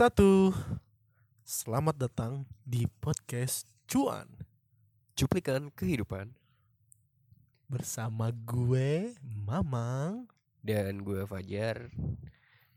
[0.00, 0.48] Satu.
[1.44, 4.24] Selamat datang di podcast Cuan
[5.12, 6.32] Cuplikan kehidupan
[7.68, 10.24] bersama gue Mamang.
[10.64, 11.92] dan gue Fajar.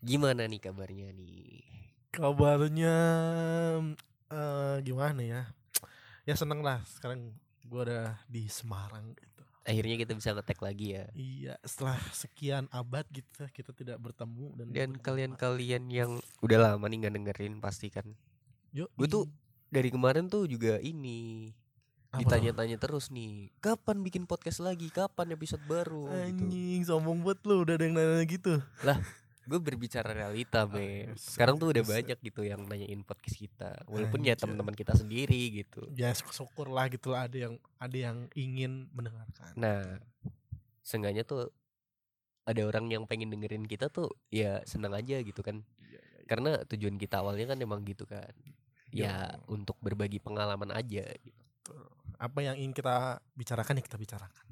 [0.04, 1.64] Gimana nih kabarnya nih?
[2.12, 2.95] Kabarnya
[4.28, 5.42] eh gimana ya?
[6.28, 9.16] Ya seneng lah sekarang gue udah di Semarang.
[9.63, 11.05] Akhirnya kita bisa ngetek lagi ya.
[11.16, 16.12] Iya, setelah sekian abad gitu kita tidak bertemu dan Dan kalian-kalian yang
[16.44, 18.12] udah lama nih nggak dengerin pasti kan.
[18.76, 19.26] Yuk, Gue tuh
[19.72, 21.49] dari kemarin tuh juga ini
[22.13, 24.86] ditanya-tanya terus nih, kapan bikin podcast lagi?
[24.94, 26.05] Kapan episode baru?
[26.05, 26.45] Gitu.
[26.45, 28.53] Anjing, sombong banget lu udah ada yang nanya gitu.
[29.43, 31.05] Gue berbicara realita, Ah, me.
[31.05, 33.75] ya, Sekarang tuh udah se- banyak gitu yang nanyain podcast kita.
[33.85, 35.83] Walaupun ya teman-teman kita sendiri gitu.
[35.94, 39.52] Ya syukur lah gitu lah ada yang ada yang ingin mendengarkan.
[39.53, 40.00] Nah,
[40.80, 41.52] seenggaknya tuh
[42.44, 45.63] ada orang yang pengen dengerin kita tuh ya senang aja gitu kan.
[45.78, 46.23] Iya, iya, iya.
[46.23, 48.31] Karena tujuan kita awalnya kan emang gitu kan.
[48.94, 49.59] Ya Yo.
[49.59, 51.75] untuk berbagi pengalaman aja gitu.
[52.16, 54.45] Apa yang ingin kita bicarakan ya kita bicarakan.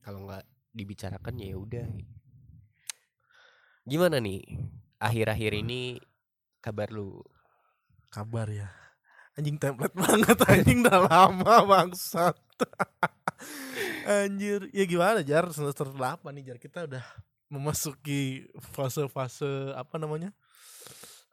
[0.00, 1.86] Kalau nggak dibicarakan ya udah.
[3.84, 4.40] Gimana nih
[4.96, 6.00] akhir-akhir ini
[6.64, 7.20] kabar lu?
[8.08, 8.72] Kabar ya.
[9.36, 12.32] Anjing template banget anjing udah lama bangsat.
[14.08, 17.04] Anjir, ya gimana Jar semester 8 nih Jar kita udah
[17.52, 20.32] memasuki fase-fase apa namanya?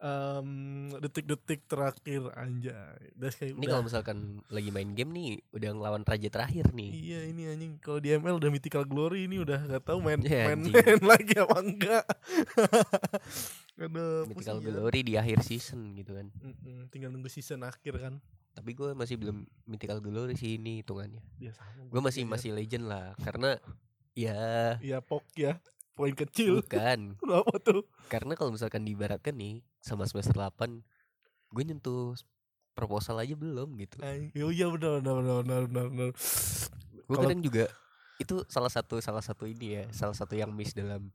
[0.01, 0.49] Em,
[0.97, 3.13] detik-detik terakhir anjay.
[3.21, 6.89] Udah kayak Ini kalau misalkan lagi main game nih udah ngelawan raja terakhir nih.
[6.89, 10.49] Iya ini anjing kalau di ML udah mythical glory ini udah gak tahu main Ya,
[10.49, 12.05] main, main lagi apa enggak.
[13.81, 14.73] Aduh, Mythical pusing ya.
[14.73, 16.33] Glory di akhir season gitu kan.
[16.41, 18.13] Mm-mm, tinggal nunggu season akhir kan.
[18.57, 21.21] Tapi gue masih belum Mythical Glory sih ini hitungannya.
[21.37, 21.87] Dia sama.
[21.93, 23.57] Gue masih masih legend lah karena
[24.17, 24.81] ya ya.
[24.81, 25.61] Iya pok ya.
[26.01, 26.59] Poin kecil.
[26.59, 27.85] bukan Kenapa tuh?
[28.07, 30.81] karena kalau misalkan diibaratkan nih sama semester 8
[31.47, 32.17] gue nyentuh
[32.71, 35.85] proposal aja belum gitu Ay, oh iya benar benar benar benar benar.
[35.87, 36.09] benar.
[36.11, 37.65] gue Kalau- kadang juga
[38.17, 41.09] itu salah satu salah satu ini ya salah satu yang miss dalam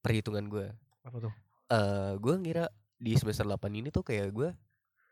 [0.00, 0.66] perhitungan gue
[1.02, 1.32] Apa tuh?
[1.68, 2.66] eh gue ngira
[2.96, 4.48] di semester 8 ini tuh kayak gue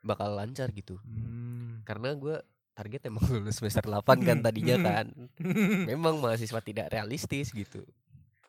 [0.00, 1.82] bakal lancar gitu Hmm.
[1.82, 2.36] karena gue
[2.72, 5.06] target emang lulus semester 8 kan tadinya kan
[5.90, 7.82] memang mahasiswa tidak realistis gitu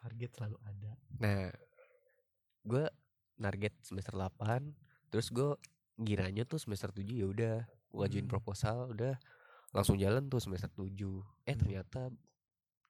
[0.06, 0.92] Target selalu ada.
[1.18, 1.50] Nah,
[2.62, 2.86] gue
[3.36, 4.70] target semester 8,
[5.10, 5.58] terus gue
[5.98, 8.32] ngiranya tuh semester 7 ya udah gue ngajuin Hmm.
[8.32, 9.18] proposal, udah
[9.72, 11.26] langsung jalan tuh semester 7.
[11.44, 11.58] Eh Hmm.
[11.58, 12.02] ternyata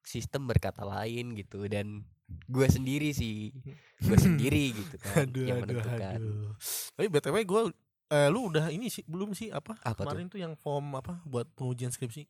[0.01, 2.03] sistem berkata lain gitu dan
[2.45, 3.49] gue sendiri sih,
[3.99, 6.17] gue sendiri gitu kan Aduh yang aduh menentukan.
[6.19, 6.51] aduh.
[6.93, 7.61] Tapi btw gue
[8.07, 10.05] eh, lu udah ini sih belum sih apa, Apa tuh?
[10.05, 10.37] kemarin tuh?
[10.37, 12.25] yang form apa buat pengujian skripsi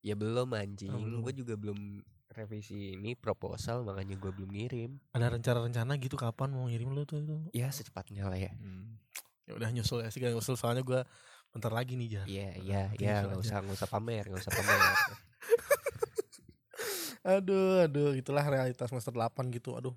[0.00, 1.20] Ya belum anjing, belum.
[1.20, 4.90] gue juga belum revisi ini proposal makanya gue belum ngirim.
[5.10, 8.54] ada rencana-rencana gitu kapan mau ngirim lu tuh itu Ya secepatnya lah ya.
[8.54, 8.98] Hmm.
[9.50, 11.02] Ya udah nyusul ya sih gak nyusul soalnya gua
[11.50, 12.26] bentar lagi nih Jar.
[12.30, 14.78] Iya iya iya nggak usah nggak usah pamer nggak usah pamer.
[17.20, 19.76] Aduh, aduh, itulah realitas semester 8 gitu.
[19.76, 19.92] Aduh.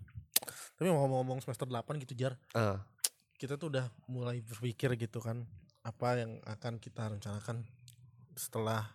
[0.75, 2.83] Tapi mau ngomong semester 8 gitu Jar, Ah,
[3.39, 5.47] kita tuh udah mulai berpikir gitu kan
[5.87, 7.63] apa yang akan kita rencanakan
[8.35, 8.91] setelah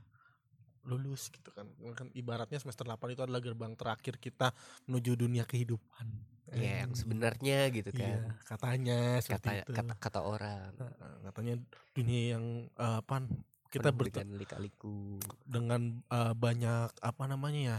[0.88, 1.68] lulus gitu kan.
[1.92, 4.56] Kan ibaratnya semester 8 itu adalah gerbang terakhir kita
[4.88, 6.08] menuju dunia kehidupan.
[6.48, 7.04] ya yang Anjing.
[7.04, 8.20] sebenarnya gitu Iya, kan.
[8.48, 9.72] katanya seperti kata itu.
[9.76, 10.72] kata kata orang
[11.20, 11.54] katanya
[11.92, 13.28] dunia yang eh, apa
[13.68, 17.78] kita bertemu dengan lika-liku dengan eh, banyak apa namanya ya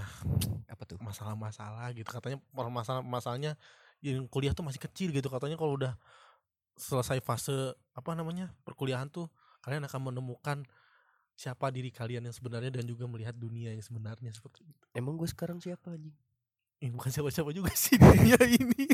[0.70, 3.58] apa tuh masalah-masalah gitu katanya masalah masalahnya
[4.06, 5.98] yang kuliah tuh masih kecil gitu katanya kalau udah
[6.78, 9.34] selesai fase apa namanya perkuliahan tuh
[9.66, 10.62] kalian akan menemukan
[11.40, 14.84] siapa diri kalian yang sebenarnya dan juga melihat dunia yang sebenarnya seperti itu.
[14.92, 16.12] emang gue sekarang siapa anjing
[16.80, 18.88] Eh, bukan siapa-siapa juga sih dunia ini.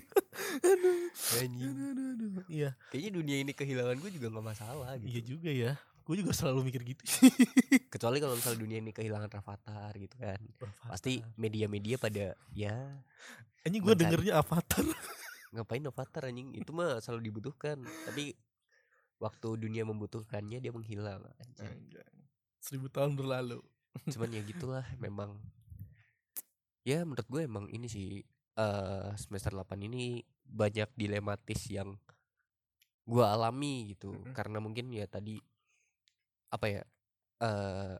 [0.62, 2.46] aduh, anjing aduh, aduh, aduh.
[2.50, 5.72] Iya, kayaknya dunia ini kehilangan gue juga nggak masalah iya gitu juga ya.
[6.06, 7.30] Gue juga selalu mikir gitu sih.
[7.94, 10.38] kecuali kalau misalnya dunia ini kehilangan Rafathar gitu kan
[10.86, 12.74] pasti media-media pada ya
[13.66, 14.82] Ini gue dengernya Avatar.
[15.54, 18.34] ngapain Avatar anjing itu mah selalu dibutuhkan tapi
[19.22, 21.86] waktu dunia membutuhkannya dia menghilang anjing.
[22.66, 23.62] Seribu tahun berlalu.
[24.10, 25.40] cuman ya gitulah memang
[26.84, 28.20] ya menurut gue emang ini sih
[28.56, 31.96] eh semester 8 ini banyak dilematis yang
[33.06, 34.34] gue alami gitu Mm-mm.
[34.34, 35.38] karena mungkin ya tadi
[36.50, 36.82] apa ya
[37.40, 37.96] eh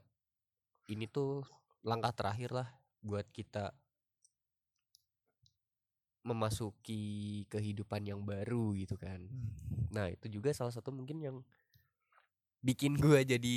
[0.90, 1.42] ini tuh
[1.86, 2.68] langkah terakhir lah
[3.02, 3.70] buat kita
[6.26, 9.22] memasuki kehidupan yang baru gitu kan
[9.94, 11.36] nah itu juga salah satu mungkin yang
[12.66, 13.56] bikin gue jadi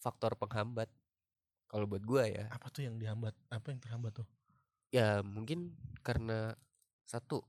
[0.00, 0.88] faktor penghambat
[1.70, 3.34] kalau buat gua ya Apa tuh yang dihambat?
[3.50, 4.28] Apa yang terhambat tuh?
[4.94, 5.74] ya mungkin
[6.06, 6.54] karena
[7.04, 7.42] satu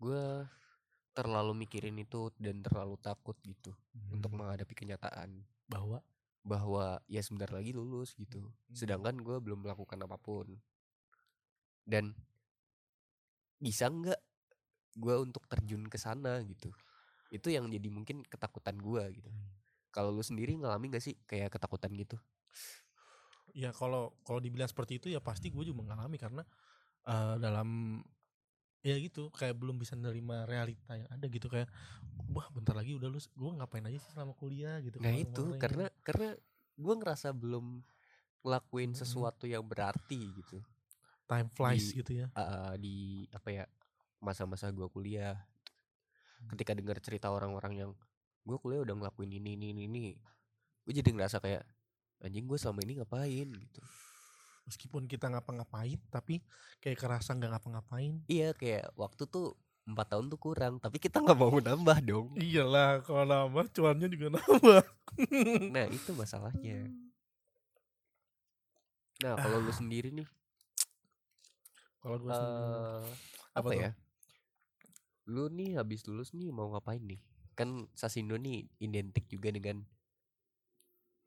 [0.00, 0.46] gua
[1.16, 3.74] terlalu mikirin itu dan terlalu takut gitu
[4.14, 6.00] untuk Hmm, menghadapi kenyataan bahwa
[6.40, 8.40] bahwa ya sebentar lagi lulus gitu.
[8.40, 8.72] Hmm.
[8.72, 10.56] Sedangkan gue belum melakukan apa pun.
[11.84, 12.14] Dan
[13.60, 14.20] bisa nggak
[14.96, 16.72] gue untuk terjun ke sana gitu.
[17.30, 19.30] Itu yang jadi mungkin ketakutan gue gitu.
[19.30, 19.59] Hmm.
[19.90, 22.18] Kalau lu sendiri ngalami gak sih kayak ketakutan gitu?
[23.50, 26.42] ya kalau kalau dibilang seperti itu ya pasti gue juga mengalami karena
[27.06, 27.98] eh, dalam
[28.80, 31.68] ya gitu kayak belum bisa menerima realita yang ada gitu kayak
[32.32, 34.80] wah bentar lagi udah lulus gue ngapain aja sih selama kuliah?
[34.80, 36.32] gitu Nah itu karena karena
[36.80, 37.84] gue ngerasa belum
[38.40, 40.64] ngelakuin sesuatu yang berarti gitu.
[41.28, 42.26] Time flies di- gitu ya.
[42.32, 43.64] uh, di apa ya
[44.20, 45.36] masa-masa gue kuliah.
[46.40, 46.56] Hmm.
[46.56, 47.90] ketika dengar cerita orang-orang yang
[48.44, 50.04] gue kuliah udah ngelakuin ini ini ini, ini.
[50.84, 51.64] Gue jadi ngerasa kayak
[52.24, 53.48] anjing gue selama ini ngapain?
[53.48, 53.80] Gitu.
[54.68, 56.44] Meskipun kita ngapa-ngapain tapi
[56.80, 58.22] kayak kerasa nggak ngapa-ngapain.
[58.30, 59.56] Iya kayak waktu tuh
[59.88, 62.28] empat tahun tuh kurang tapi kita nggak mau nambah dong.
[62.38, 64.84] Iyalah kalau nambah cuannya juga nambah.
[65.74, 66.86] Nah itu masalahnya.
[69.20, 70.28] Nah kalau lu sendiri nih?
[72.00, 73.04] Kalau gue sendiri eh
[73.52, 73.90] Apa apa ya?
[75.28, 77.20] Lu nih habis lulus nih mau ngapain nih
[77.60, 79.84] kan Sasindo nih identik juga dengan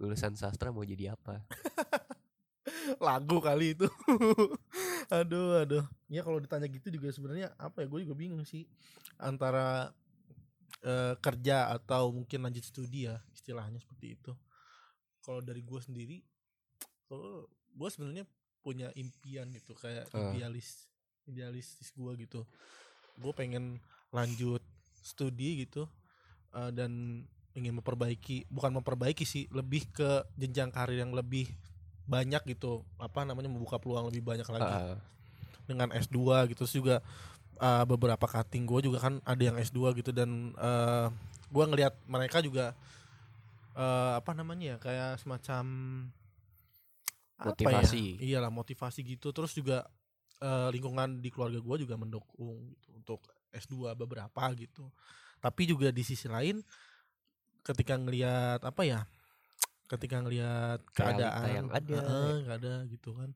[0.01, 1.45] lulusan sastra mau jadi apa.
[3.05, 3.87] Lagu kali itu.
[5.13, 5.85] Aduh aduh.
[6.09, 8.65] Ya kalau ditanya gitu juga sebenarnya apa ya gue juga bingung sih
[9.21, 9.93] antara
[10.81, 14.31] eh, kerja atau mungkin lanjut studi ya istilahnya seperti itu.
[15.21, 16.17] Kalau dari gue sendiri
[17.05, 17.45] kalau
[17.77, 18.25] gue sebenarnya
[18.63, 20.31] punya impian gitu kayak Ah.
[20.33, 20.87] idealis
[21.29, 22.47] idealistis gue gitu.
[23.19, 23.77] Gue pengen
[24.09, 24.63] lanjut
[25.03, 25.85] studi gitu
[26.53, 27.23] eh, dan
[27.53, 31.49] ingin memperbaiki bukan memperbaiki sih lebih ke jenjang karir yang lebih
[32.09, 32.81] banyak gitu.
[32.97, 34.73] Apa namanya membuka peluang lebih banyak lagi.
[34.73, 34.97] Ah,
[35.63, 36.99] dengan S2 gitu Terus juga
[37.61, 40.09] uh, beberapa cutting gue juga kan ada yang S2 gitu.
[40.09, 41.13] Dan uh,
[41.53, 42.73] gue ngelihat mereka juga
[43.77, 45.63] uh, apa namanya ya kayak semacam
[47.37, 48.17] apa Motivasi.
[48.17, 48.37] ya?
[48.37, 49.29] iyalah motivasi gitu.
[49.29, 49.85] Terus juga
[50.41, 53.21] uh, lingkungan di keluarga gue juga mendukung gitu untuk
[53.53, 54.89] S2 beberapa gitu
[55.43, 56.63] tapi juga di sisi lain
[57.67, 59.03] ketika ngelihat apa ya
[59.91, 61.99] ketika ngelihat keadaan yang ada.
[62.47, 63.35] nggak ada gitu kan.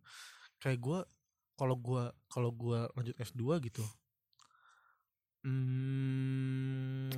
[0.63, 0.99] Kayak gue
[1.57, 3.81] kalau gua kalau gua lanjut S2 gitu
[5.41, 7.09] hmm,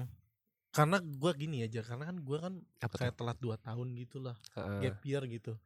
[0.71, 4.39] karena gua gini aja karena kan gua kan apa kayak telat 2 tahun gitu lah
[4.56, 5.59] Ah, gap year gitu.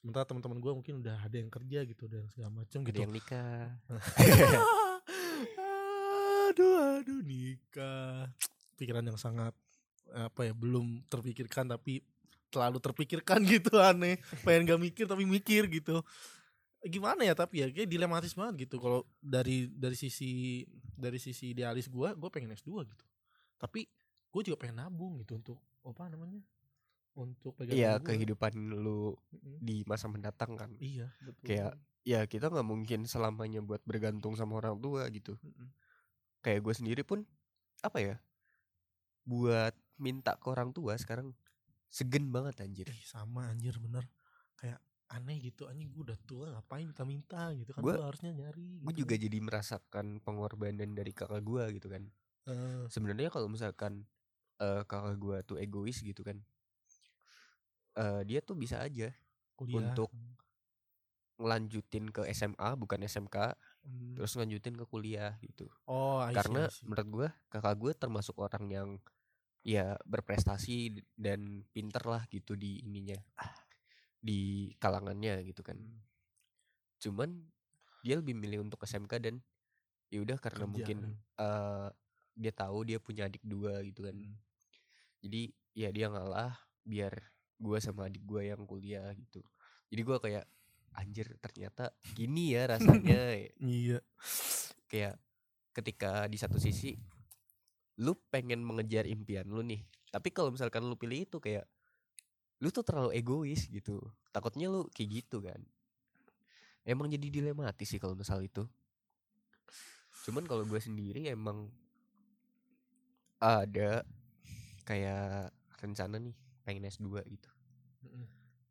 [0.00, 3.02] Sementara teman-teman gua mungkin udah ada yang kerja gitu dan segala macam gitu.
[3.02, 3.76] yang nikah.
[6.50, 8.26] Aduh aduh nikah
[8.80, 9.52] pikiran yang sangat
[10.10, 12.00] apa ya belum terpikirkan tapi
[12.48, 14.16] terlalu terpikirkan gitu aneh.
[14.42, 16.00] Pengen gak mikir tapi mikir gitu.
[16.80, 18.80] Gimana ya tapi ya kayak dilematis banget gitu.
[18.80, 20.64] Kalau dari dari sisi
[20.96, 23.04] dari sisi idealis gua gue pengen S2 gitu.
[23.60, 23.84] Tapi
[24.32, 26.40] gue juga pengen nabung gitu untuk apa namanya
[27.12, 29.12] untuk Iya kehidupan lu
[29.60, 30.72] di masa mendatang kan.
[30.80, 31.44] Iya betul.
[31.44, 35.36] Kayak- ya kita nggak mungkin selamanya buat bergantung sama orang tua gitu.
[35.44, 35.68] Mm-mm.
[36.40, 37.20] kayak gue sendiri pun
[37.84, 38.16] apa ya
[39.30, 41.30] buat minta ke orang tua sekarang
[41.86, 42.86] segen banget anjir.
[42.90, 44.02] Ih, sama anjir bener.
[44.58, 47.50] Kayak aneh gitu anjing gue udah tua ngapain minta-minta?
[47.54, 49.22] gitu kan gue harusnya nyari gue gitu juga kan.
[49.26, 52.02] jadi merasakan pengorbanan dari kakak gue gitu kan.
[52.50, 54.06] Eh, sebenarnya kalau misalkan
[54.62, 56.38] eh, kakak gue tuh egois gitu kan
[57.98, 59.10] eh, dia tuh bisa aja
[59.58, 59.90] kuliah.
[59.94, 60.10] untuk
[61.40, 64.12] ngelanjutin ke SMA bukan SMK Hmm.
[64.12, 65.64] terus ngelanjutin ke kuliah gitu.
[65.88, 66.84] Oh I see, karena I see.
[66.84, 68.88] menurut gue kakak gue termasuk orang yang
[69.60, 73.16] ya berprestasi dan pinter lah gitu di ininya
[74.20, 75.76] di kalangannya gitu kan.
[75.76, 76.00] Hmm.
[77.00, 77.32] cuman
[78.04, 79.40] dia lebih milih untuk SMK dan
[80.12, 81.88] ya udah karena Kerja, mungkin eh,
[82.36, 84.16] dia tahu dia punya adik dua gitu kan.
[84.16, 84.36] Hmm.
[85.24, 85.42] jadi
[85.76, 87.12] ya dia ngalah biar
[87.60, 89.44] gue sama adik gue yang kuliah gitu.
[89.92, 90.44] Jadi gue kayak
[90.96, 93.20] anjir ternyata gini ya rasanya.
[93.60, 94.00] Iya.
[94.88, 95.20] Kayak
[95.76, 96.96] ketika di satu sisi
[98.00, 101.68] lu pengen mengejar impian lu nih tapi kalau misalkan lu pilih itu kayak
[102.60, 105.60] lu tuh terlalu egois gitu takutnya lu kayak gitu kan.
[106.86, 108.64] Emang jadi dilematis sih kalau misal itu.
[110.26, 111.68] Cuman kalau gue sendiri emang
[113.40, 114.04] ada
[114.84, 117.50] kayak rencana nih pengen S2 gitu.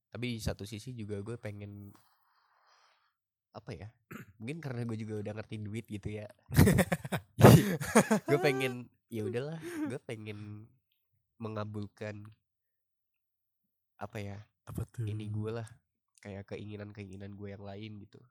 [0.09, 1.93] Tapi di satu sisi juga gue pengen
[3.49, 3.87] apa ya
[4.37, 6.29] mungkin karena gue juga udah ngerti duit gitu ya.
[8.29, 9.57] Gue pengen ya udahlah
[9.89, 10.69] gue pengen
[11.41, 12.29] mengabulkan
[13.99, 14.37] apa ya
[14.69, 15.09] apa tuh?
[15.09, 15.65] ini gue lah
[16.21, 18.21] kayak keinginan keinginan gue yang lain gitu.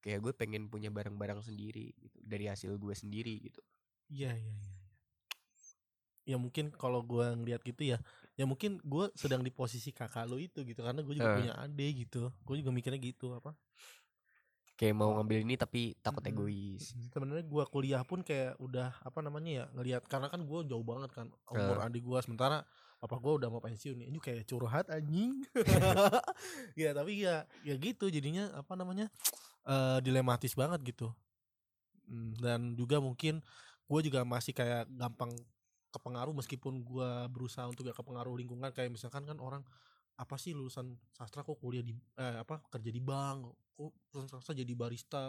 [0.00, 3.60] Kayak gue pengen punya barang-barang sendiri gitu dari hasil gue sendiri gitu.
[4.06, 4.84] Iya iya iya iya.
[6.26, 7.98] ya mungkin kalau gua ngeliat gitu ya
[8.34, 11.36] ya mungkin gua sedang di posisi kakak lu itu gitu karena gue juga Eh.
[11.42, 12.30] punya adik gitu.
[12.46, 13.54] Gue juga mikirnya gitu apa
[14.76, 16.36] kayak mau ngambil ini tapi takut Mm-mm.
[16.36, 16.92] egois.
[17.10, 21.10] Sebenarnya gua kuliah pun kayak udah apa namanya ya ngelihat karena kan gua jauh banget
[21.16, 22.62] kan umur adik gua sementara
[23.00, 25.42] apa gua udah mau pensiun ini kayak curhat anjing.
[26.80, 29.08] Ya tapi ya ya gitu jadinya apa namanya
[29.64, 31.08] eh dilematis banget gitu.
[32.06, 33.42] Hmm, dan juga mungkin
[33.86, 35.34] gue juga masih kayak gampang
[35.90, 38.70] kepengaruh meskipun gua berusaha untuk gak kepengaruh lingkungan.
[38.76, 39.64] Kayak misalkan kan orang
[40.16, 44.56] apa sih lulusan sastra kok kuliah di eh, apa kerja di bank kok lulusan sastra
[44.56, 45.28] jadi barista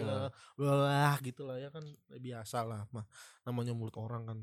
[0.00, 0.28] Ah.
[0.56, 3.04] wah gitu lah ya kan biasa lah mah
[3.44, 4.38] namanya mulut orang kan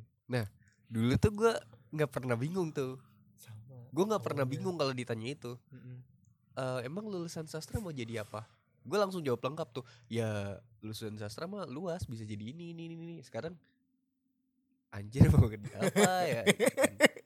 [0.85, 1.53] dulu tuh gue
[1.93, 3.01] nggak pernah bingung tuh
[3.37, 5.97] sama gue nggak pernah bingung kalau ditanya itu Mm-mm.
[6.59, 8.43] Eh, emang lulusan sastra mau jadi apa
[8.83, 12.95] gue langsung jawab lengkap tuh ya lulusan sastra mah luas bisa jadi ini ini ini,
[12.95, 13.15] ini.
[13.23, 13.55] sekarang
[14.89, 16.43] anjir mau jadi apa ya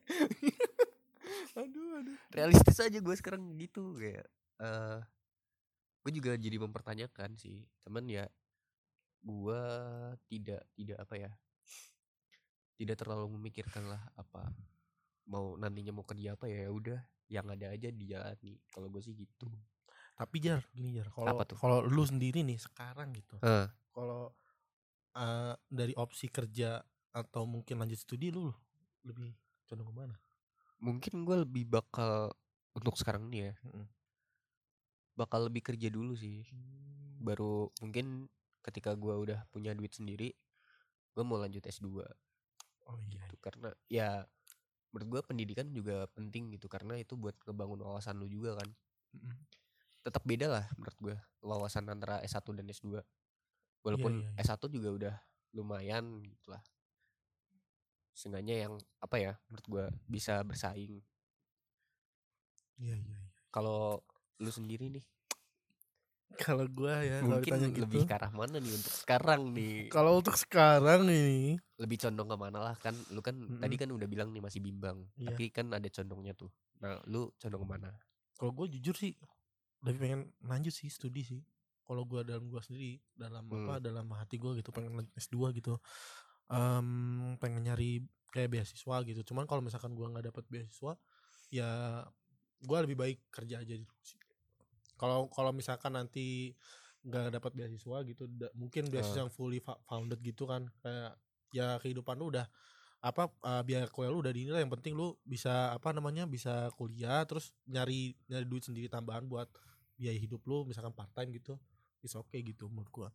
[1.54, 2.18] aduh aduh.
[2.34, 4.26] Realistis aja gue sekarang gitu kayak
[4.62, 5.00] eh
[6.04, 7.64] gue juga jadi mempertanyakan sih.
[7.86, 8.26] Cuman ya
[9.24, 9.62] gue
[10.28, 11.32] tidak tidak apa ya
[12.76, 14.52] tidak terlalu memikirkan lah apa
[15.32, 17.00] mau nantinya mau kerja apa ya ya udah
[17.32, 18.60] yang ada aja dijalani.
[18.68, 19.48] Kalau gue sih gitu.
[20.14, 23.66] Tapi jar gini jar kalau kalau lu sendiri nih sekarang gitu Heeh.
[23.90, 24.30] kalau
[25.18, 28.50] eh, dari opsi kerja atau mungkin lanjut studi lu
[29.06, 29.34] lebih
[29.66, 30.16] condong ke mana
[30.84, 32.36] mungkin gue lebih bakal
[32.76, 33.86] untuk sekarang nih ya Mm-mm.
[35.16, 36.44] bakal lebih kerja dulu sih.
[37.24, 38.28] Baru mungkin
[38.60, 40.36] ketika gue udah punya duit sendiri
[41.14, 42.02] gue mau lanjut S2
[42.90, 44.26] oh iya gitu karena ya
[44.90, 48.70] menurut gue pendidikan juga penting gitu karena itu buat ngebangun wawasan lu juga kan.
[49.14, 49.38] Mm-mm.
[50.04, 52.98] tetap beda lah menurut gue wawasan antara S1 dan S2
[53.86, 54.44] walaupun iya, iya.
[54.44, 55.16] S1 juga udah
[55.54, 56.60] lumayan gitu lah
[58.14, 61.02] Seenggaknya yang apa ya menurut gue bisa bersaing.
[62.78, 63.20] Iya iya iya.
[63.50, 64.02] Kalau
[64.38, 65.06] lu sendiri nih?
[66.34, 67.86] Kalau gua ya mungkin ditanya gitu.
[67.86, 69.86] lebih ke arah mana nih untuk sekarang nih?
[69.94, 71.62] Kalau untuk sekarang ini.
[71.78, 73.82] Lebih condong ke mana lah kan lu kan tadi Mm-mm.
[73.86, 75.30] kan udah bilang nih masih bimbang Iya.
[75.30, 76.50] tapi kan ada condongnya tuh.
[76.82, 77.90] Nah lu condong ke mana
[78.34, 79.14] kalau gue jujur sih
[79.86, 81.42] lebih pengen lanjut sih studi sih.
[81.84, 83.70] Kalau gua dalam gua sendiri dalam Hmm.
[83.70, 85.78] apa dalam hati gua gitu pengen lanjut S2 gitu
[86.52, 89.22] Em, pengen nyari kayak beasiswa gitu.
[89.34, 90.98] Cuman kalau misalkan gua nggak dapet beasiswa
[91.54, 92.02] ya
[92.66, 94.18] gua lebih baik kerja aja dulu sih.
[94.98, 96.54] Kalau kalau misalkan nanti
[97.04, 99.22] nggak dapat beasiswa gitu da- mungkin beasiswa Ah.
[99.28, 100.68] yang fully founded gitu kan.
[100.82, 101.16] Kayak
[101.54, 102.48] ya kehidupan lu udah
[103.04, 104.64] apa uh, biaya kuliah lu udah dinilai.
[104.64, 109.52] Yang penting lu bisa apa namanya bisa kuliah terus nyari nyari duit sendiri tambahan buat
[110.00, 111.60] biaya hidup lu misalkan part time gitu
[112.00, 113.10] bisa oke gitu menurut gua.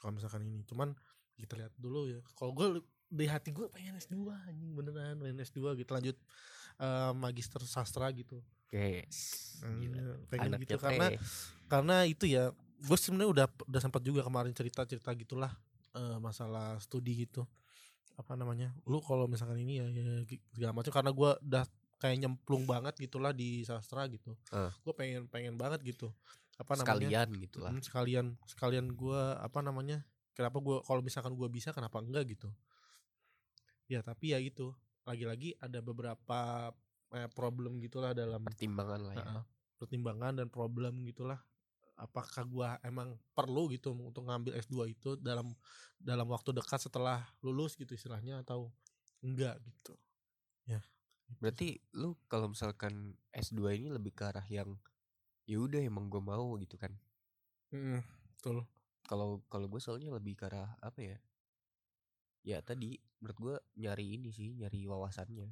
[0.00, 0.62] Kalau misalkan ini.
[0.68, 0.92] Cuman
[1.40, 2.20] kita lihat dulu ya.
[2.32, 2.66] Kalau gue
[3.08, 4.14] di hati gue pengen S2
[4.46, 5.90] anjing beneran pengen S2 gitu.
[5.90, 6.16] Lanjut
[6.76, 8.38] eh, magister sastra gitu.
[8.68, 10.76] Guys Eh, pengen Anaknya gitu.
[10.78, 11.06] Karena
[11.66, 15.52] karena itu ya gue sebenarnya udah udah sempat juga kemarin cerita cerita gitulah
[15.92, 17.44] eh, masalah studi gitu.
[18.14, 18.70] Apa namanya?
[18.84, 20.92] Lu kalau misalkan ini ya, ya gi- segala macam.
[20.92, 21.64] Karena gue udah
[21.98, 24.32] kayak nyemplung banget gitulah di sastra gitu.
[24.48, 24.72] Ah.
[24.72, 26.08] gue pengen pengen banget gitu.
[26.56, 26.84] Apa namanya?
[26.84, 30.04] Sekalian gitu lah Mm, sekalian sekalian gue apa namanya
[30.34, 32.48] kenapa gue kalau misalkan gue bisa kenapa enggak gitu
[33.90, 34.70] ya tapi ya itu
[35.02, 36.70] lagi-lagi ada beberapa
[37.10, 39.44] eh, problem gitulah dalam pertimbangan lah ya Heeh.
[39.82, 41.42] pertimbangan dan problem gitulah
[42.00, 45.52] apakah gua emang perlu gitu untuk ngambil S2 itu dalam
[46.00, 48.72] dalam waktu dekat setelah lulus gitu istilahnya atau
[49.20, 49.92] enggak gitu
[50.64, 50.80] ya
[51.28, 51.68] gitu berarti
[51.98, 54.80] lu kalau misalkan S2 ini lebih ke arah yang
[55.50, 56.94] ya udah emang gue mau gitu kan.
[57.74, 58.02] Mm,
[58.38, 58.66] betul
[59.10, 61.18] kalau kalau gue soalnya lebih ke arah apa ya
[62.46, 65.50] ya tadi menurut gue nyari ini sih nyari wawasannya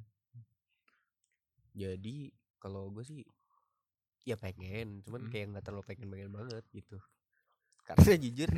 [1.75, 2.17] jadi
[2.57, 3.21] kalau gue sih
[4.23, 5.31] ya pengen cuman Mm.
[5.31, 6.97] kayak nggak terlalu pengen pengen banget gitu
[7.87, 8.49] karena jujur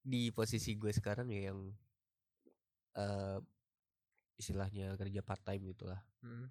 [0.00, 1.60] di posisi gue sekarang ya yang
[2.96, 3.38] eh
[4.36, 6.46] istilahnya kerja part time gitulah Mm.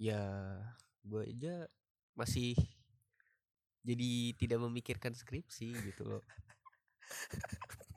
[0.00, 0.20] ya
[1.04, 1.54] gue aja
[2.14, 2.56] masih
[3.80, 6.22] jadi tidak memikirkan skripsi gitu loh.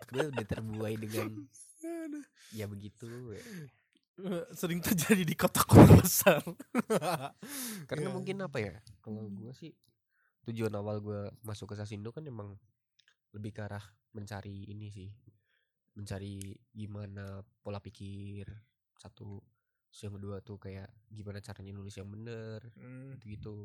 [0.09, 1.29] Gue udah terbuai dengan
[2.53, 3.43] ya begitu ya.
[4.13, 6.41] Eh, sering terjadi di kota-kota besar.
[7.89, 8.13] Karena Ya.
[8.13, 9.73] mungkin apa ya kalau gue sih
[10.45, 12.53] tujuan awal gue masuk ke Sasindo kan emang
[13.33, 13.81] lebih ke arah
[14.13, 15.09] mencari ini sih
[15.97, 18.45] mencari gimana pola pikir
[18.97, 19.41] satu
[19.93, 23.55] Terus yang kedua tuh kayak gimana caranya nulis yang bener Mm, gitu gitu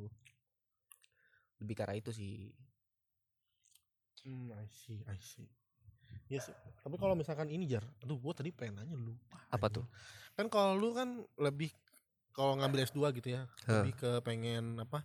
[1.59, 2.51] lebih arah itu sih
[4.25, 5.49] mm, I see I see
[6.29, 6.55] Iya sih.
[6.85, 9.41] Tapi kalau misalkan ini jar, aduh gua tadi pengen nanya lupa.
[9.49, 9.81] Apa anjing.
[9.81, 9.85] tuh?
[10.37, 11.73] Kan kalau lu kan lebih
[12.37, 13.81] kalau ngambil S2 gitu ya, Hah.
[13.81, 15.05] lebih ke pengen apa?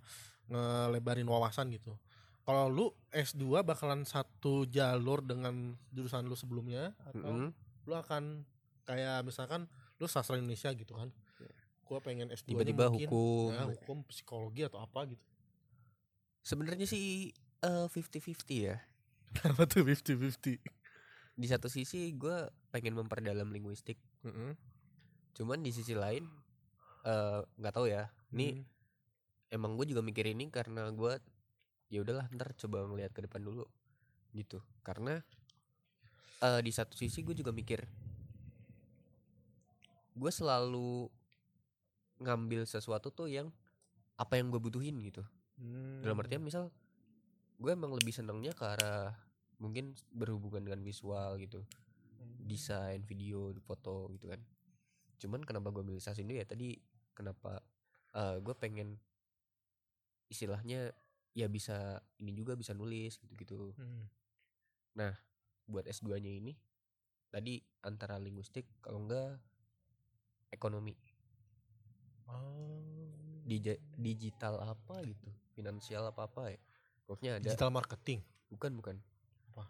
[0.51, 1.95] ngelebarin wawasan gitu.
[2.43, 7.49] Kalau lu S2 bakalan satu jalur dengan jurusan lu sebelumnya atau Mm-mm.
[7.87, 8.43] lu akan
[8.83, 9.63] kayak misalkan
[10.03, 11.07] lu sastra Indonesia gitu kan.
[11.87, 13.49] Gua pengen S2 nya Tiba-tiba mungkin, hukum.
[13.55, 15.23] ya, hukum psikologi atau apa gitu.
[16.43, 17.31] Sebenarnya sih
[17.63, 18.77] eh, 50-50 ya.
[19.47, 20.59] Apa tuh 50-50?
[21.33, 22.35] Di satu sisi gue
[22.69, 24.53] pengen memperdalam linguistik, Heeh.
[25.33, 26.29] cuman di sisi lain
[27.07, 28.11] eh, nggak tahu ya.
[28.29, 28.65] Ini Hmm.
[29.49, 31.17] emang gue juga mikir ini karena gue
[31.89, 33.65] ya udahlah ntar coba ngelihat ke depan dulu
[34.35, 34.61] gitu.
[34.85, 35.17] Karena
[36.43, 37.81] eh, di satu sisi gue juga mikir
[40.13, 41.09] gue selalu
[42.21, 43.49] ngambil sesuatu tuh yang
[44.21, 45.25] apa yang gue butuhin gitu.
[46.01, 46.47] Dalam artian Hmm.
[46.47, 46.63] misal
[47.57, 49.15] gue emang lebih senangnya ke arah
[49.57, 51.63] mungkin berhubungan dengan visual gitu
[52.43, 54.41] desain video foto gitu kan
[55.17, 56.75] cuman kenapa gue milih stasiun ya tadi
[57.13, 57.63] kenapa
[58.11, 58.99] eh, gue pengen
[60.27, 60.91] istilahnya
[61.31, 65.15] ya bisa ini juga bisa nulis gitu gitu Hmm.
[65.63, 66.53] buat S2 nya ini
[67.29, 69.39] tadi antara linguistik kalau enggak
[70.49, 70.93] ekonomi
[72.23, 72.79] Oh.
[73.43, 76.59] Dija- digital apa gitu finansial apa apa ya
[77.05, 78.19] pokoknya ada digital marketing.
[78.53, 78.95] bukan bukan
[79.53, 79.63] Apa?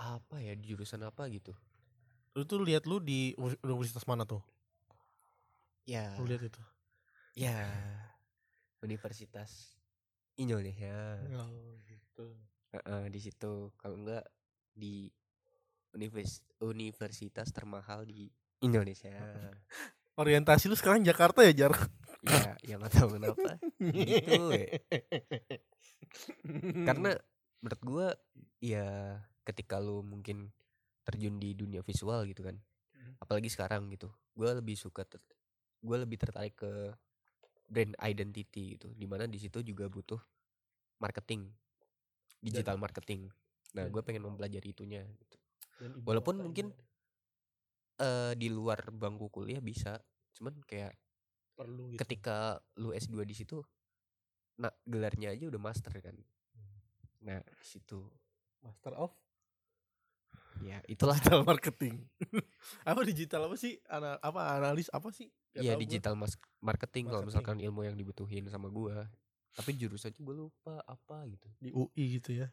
[0.00, 1.52] apa ya di jurusan apa gitu
[2.32, 4.40] Lu tuh lihat lu di uni- universitas mana tuh?
[5.84, 6.62] ya Lu lihat itu.
[7.36, 7.56] ya
[8.82, 9.76] Universitas
[10.40, 12.26] Indonesia Oh, gitu.
[12.72, 14.24] Heeh, di situ kalau enggak
[14.72, 15.12] di
[15.92, 18.32] univers universitas termahal di
[18.64, 19.12] Indonesia
[20.16, 21.72] Orientasi lu sekarang Jakarta ya, Jar?
[22.22, 24.68] Ya yang nggak tahu kenapa gitu ya.
[26.86, 27.10] karena
[27.62, 28.06] menurut gua
[28.58, 30.50] ya ketika lu mungkin
[31.02, 32.58] terjun di dunia visual gitu kan
[32.92, 33.18] Hmm.
[33.18, 35.24] apalagi sekarang gitu gua lebih suka ter-
[35.82, 36.94] gua lebih tertarik ke
[37.66, 40.22] brand identity gitu di mana di situ juga butuh
[41.00, 41.50] marketing
[42.38, 43.26] digital marketing
[43.74, 45.36] nah dan- gue pengen mempelajari itunya gitu.
[45.80, 46.70] Dan Walaupun mungkin
[47.98, 49.98] eh di luar bangku kuliah bisa
[50.38, 50.94] cuman kayak
[51.62, 52.00] perlu gitu.
[52.02, 53.62] ketika lu S2 di situ
[54.58, 56.16] nah gelarnya aja udah master kan
[57.22, 58.02] nah di situ
[58.62, 59.10] Master of
[60.62, 62.06] ya itulah Digital Marketing.
[62.88, 63.82] apa digital apa sih?
[63.90, 65.26] Ana, apa analis apa sih?
[65.52, 67.28] Gak ya digital mas marketing kalau Marketing.
[67.34, 69.04] misalkan ilmu yang dibutuhin sama gua
[69.52, 72.48] tapi jurusannya gue lupa apa gitu di UI gitu ya.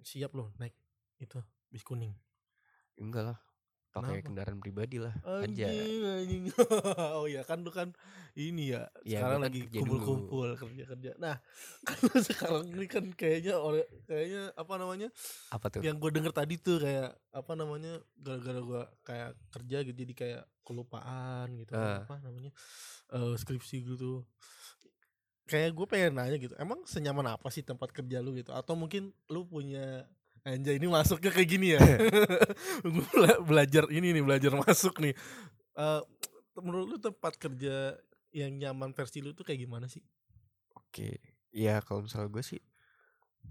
[0.00, 0.72] Siap loh naik
[1.20, 1.36] itu
[1.68, 2.16] bis kuning.
[2.96, 3.38] enggak lah
[3.92, 5.68] pakai kendaraan pribadi lah aja
[7.20, 7.92] oh ya kan lu kan
[8.32, 11.20] ini ya, Ya, sekarang kan lagi kumpul-kumpul kerja-kerja.
[11.20, 11.36] Nah,
[11.84, 15.12] kan sekarang ini kan kayaknya ore- kayaknya apa namanya?
[15.52, 18.00] apa tuh Yang gue denger tadi tuh kayak apa namanya?
[18.16, 22.08] Gara-gara gua kayak kerja gitu jadi kayak kelupaan gitu Ah.
[22.08, 22.56] apa namanya?
[23.12, 24.24] eh, skripsi gitu.
[25.44, 28.56] Kayak gue pengen nanya gitu, emang senyaman apa sih tempat kerja lu gitu?
[28.56, 30.08] Atau mungkin lu punya
[30.42, 31.80] Anjay ini masuknya kayak gini ya.
[32.82, 35.14] Gue bela- belajar ini nih, belajar masuk nih.
[35.72, 36.00] Eh
[36.58, 37.94] menurut lu tempat kerja
[38.34, 40.02] yang nyaman versi lu tuh kayak gimana sih?
[40.74, 41.22] Oke,
[41.54, 42.60] ya kalau misalnya gue sih,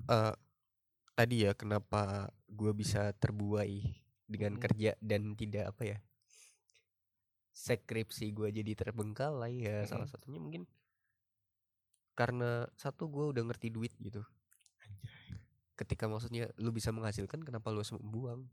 [0.06, 0.34] eh
[1.14, 3.88] tadi ya kenapa gue bisa terbuai
[4.28, 4.62] dengan Mm.
[4.62, 5.98] kerja dan tidak apa ya,
[7.52, 10.12] skripsi gue jadi terbengkalai ya salah Mm-mm.
[10.12, 10.64] satunya mungkin
[12.12, 14.22] karena satu gue udah ngerti duit gitu.
[15.82, 18.46] Ketika maksudnya lu bisa menghasilkan, kenapa lu harus membuang?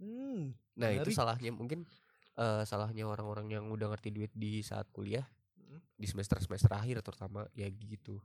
[0.00, 1.12] Hmm, Nah itu Menarik.
[1.12, 1.84] salahnya mungkin
[2.32, 5.26] eh salahnya orang-orang yang udah ngerti duit di saat kuliah
[5.58, 5.82] Mm.
[6.00, 8.16] di semester semester akhir terutama ya gitu.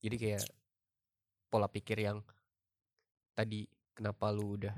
[0.00, 0.44] Jadi kayak
[1.50, 2.22] pola pikir yang
[3.34, 4.72] tadi kenapa lu udah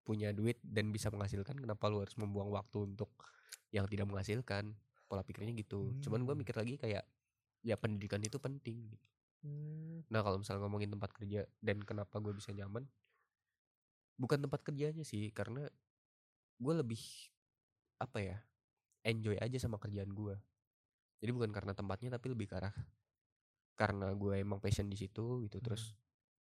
[0.00, 3.10] punya duit dan bisa menghasilkan kenapa lu harus membuang waktu untuk
[3.68, 4.72] yang tidak menghasilkan
[5.04, 5.92] pola pikirnya gitu.
[6.00, 6.40] Cuman gua Hmm.
[6.40, 7.04] mikir lagi kayak
[7.60, 8.88] ya pendidikan itu penting.
[8.88, 9.06] gitu.
[9.44, 12.84] Hmm, Nah kalau misalnya ngomongin tempat kerja dan kenapa gue bisa nyaman,
[14.16, 15.68] bukan tempat kerjanya sih, karena
[16.58, 17.00] gue lebih
[18.00, 18.36] apa ya,
[19.06, 20.36] enjoy aja sama kerjaan gue.
[21.22, 22.74] Jadi bukan karena tempatnya tapi lebih ke arah
[23.74, 25.58] karena gue emang passion di situ gitu.
[25.60, 25.94] Terus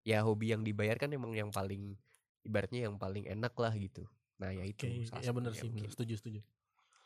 [0.04, 1.96] ya hobi yang dibayar kan emang yang paling
[2.44, 4.04] ibaratnya yang paling enak lah gitu.
[4.44, 5.90] Nah ya itu Oke, salah ya benar sih, mungkin.
[5.90, 6.40] Setuju, setuju.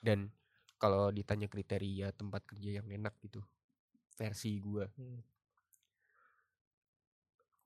[0.01, 0.33] Dan
[0.77, 3.41] kalau ditanya kriteria tempat kerja yang enak gitu,
[4.17, 5.21] versi gue Hmm.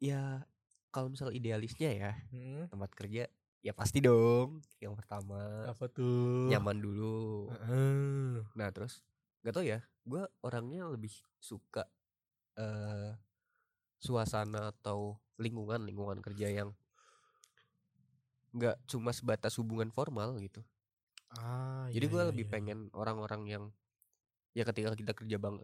[0.01, 0.43] Ya
[0.91, 3.23] kalau misal idealisnya ya Hmm, tempat kerja
[3.61, 6.49] ya pasti dong yang pertama Apa tuh?
[6.49, 8.41] nyaman dulu Heeh.
[8.57, 8.99] nah terus
[9.45, 11.85] nggak tau ya gue orangnya lebih suka
[12.57, 13.13] eh
[14.01, 16.69] suasana atau lingkungan lingkungan kerja yang
[18.57, 20.61] nggak cuma sebatas hubungan formal gitu
[21.39, 22.51] ah jadi iya, gue iya, lebih iya.
[22.53, 23.63] pengen orang-orang yang
[24.57, 25.57] ya ketika kita kerja bang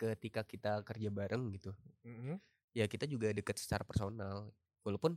[0.00, 1.72] ketika kita kerja bareng gitu
[2.06, 2.40] Mm-mm.
[2.72, 4.48] Ya kita juga deket secara personal
[4.82, 5.16] walaupun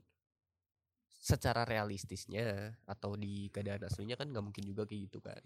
[1.25, 5.41] secara realistisnya atau di keadaan aslinya kan nggak mungkin juga kayak gitu kan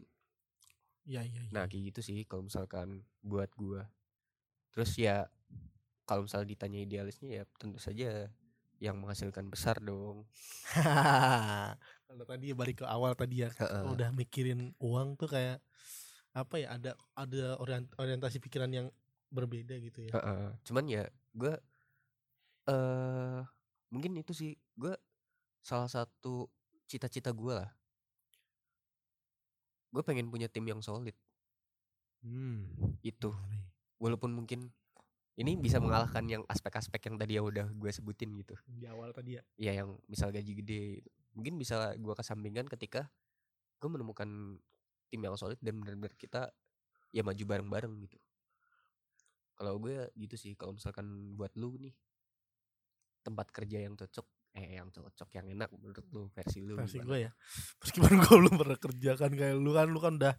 [1.07, 1.53] iya iya iya.
[1.55, 3.87] nah kayak gitu sih kalau misalkan buat gua
[4.75, 5.29] terus ya
[6.03, 8.27] kalau misalnya ditanya idealisnya ya tentu saja
[8.79, 10.27] yang menghasilkan besar dong
[12.07, 13.83] kalau tadi balik ke awal tadi ya Heeh.
[13.93, 15.61] udah mikirin uang tuh kayak
[16.35, 18.87] apa ya ada ada orient- orientasi pikiran yang
[19.29, 20.59] berbeda gitu ya Heeh.
[20.65, 21.03] cuman ya
[21.35, 21.55] gua
[22.69, 23.41] eh
[23.89, 24.93] mungkin itu sih gua
[25.65, 26.45] salah satu
[26.85, 27.71] cita-cita gua lah.
[29.89, 31.17] Gue pengen punya tim yang solid.
[32.21, 32.69] Hmm
[33.01, 33.33] itu.
[33.33, 33.65] menarik.
[33.99, 34.71] walaupun mungkin
[35.39, 38.55] ini bisa mengalahkan yang aspek-aspek yang tadi yang udah gue sebutin gitu.
[38.67, 39.43] Di awal tadi ya?
[39.55, 41.09] Ya yang misal gaji gede gitu.
[41.33, 43.07] mungkin bisa gue kesampingkan ketika
[43.79, 44.59] gue menemukan
[45.07, 46.51] tim yang solid dan benar-benar kita
[47.15, 48.19] ya maju bareng-bareng gitu.
[49.55, 51.95] Kalau gue gitu sih kalau misalkan buat lu nih
[53.21, 54.27] tempat kerja yang cocok
[54.57, 57.31] eh yang cocok yang enak menurut lu versi lu versi gue ya?
[57.85, 59.31] Meskipun gue belum pernah kerja kan?
[59.31, 60.35] Kayak lu kan lu kan udah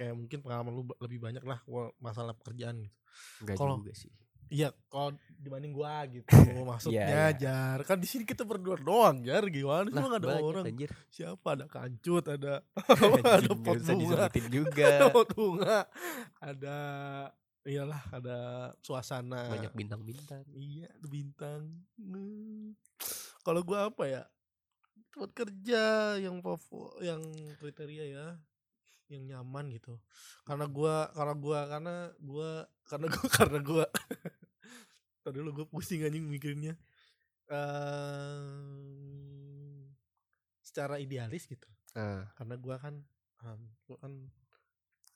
[0.00, 1.60] kayak mungkin pengalaman lu lebih banyak lah
[2.00, 2.96] masalah pekerjaan gitu.
[3.44, 4.12] Enggak kalau- juga sih.
[4.50, 6.26] iya kalau dibanding gua gitu.
[6.74, 7.26] Maksudnya iya.
[7.36, 9.46] jar kan di sini kita berdua doang jar.
[9.46, 10.64] Gimana sih emang ada banyak orang?
[10.66, 10.90] anjir.
[11.12, 11.48] Siapa?
[11.54, 12.64] Ada kancut ada
[13.38, 14.26] ada pot bunga.
[14.50, 14.86] juga.
[14.90, 15.78] Ada pot bunga
[16.42, 16.78] ada
[17.68, 18.38] iyalah ada
[18.80, 21.84] suasana banyak bintang-bintang Iya, bintang.
[22.00, 22.72] Hmm.
[23.44, 24.22] Kalau gua apa ya?
[25.12, 25.82] Tempat kerja
[26.22, 27.20] yang favo- yang
[27.60, 28.26] kriteria ya,
[29.12, 29.98] yang nyaman gitu.
[30.46, 32.50] Karena gua karena gua karena gua
[32.88, 33.86] karena gua karena gua
[35.20, 36.80] Tadi dulu gue pusing anjing mikirinnya.
[38.40, 39.84] Ehm,
[40.64, 41.68] secara idealis gitu.
[41.92, 43.04] ah Karena gua kan
[43.44, 44.12] em, gua kan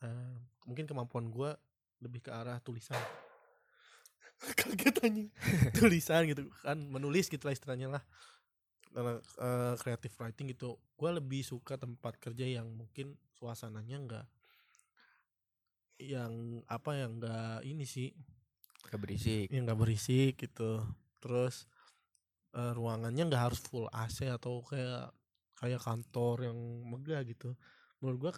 [0.04, 0.36] em,
[0.68, 1.56] mungkin kemampuan gua
[2.04, 3.00] lebih ke arah tulisan.
[4.60, 5.28] Kaget anjing.
[5.80, 8.02] tulisan gitu kan menulis gitu lah istilahnya lah.
[8.92, 10.76] Karena eh, creative writing gitu.
[10.94, 14.26] Gua lebih suka tempat kerja yang mungkin suasananya enggak
[15.98, 18.10] yang apa yang enggak ini sih
[18.90, 20.82] gak berisik yang nggak berisik gitu
[21.22, 21.70] terus
[22.54, 25.14] eh, ruangannya nggak harus full AC atau kayak
[25.54, 27.54] kayak kantor yang megah gitu
[28.02, 28.32] menurut gua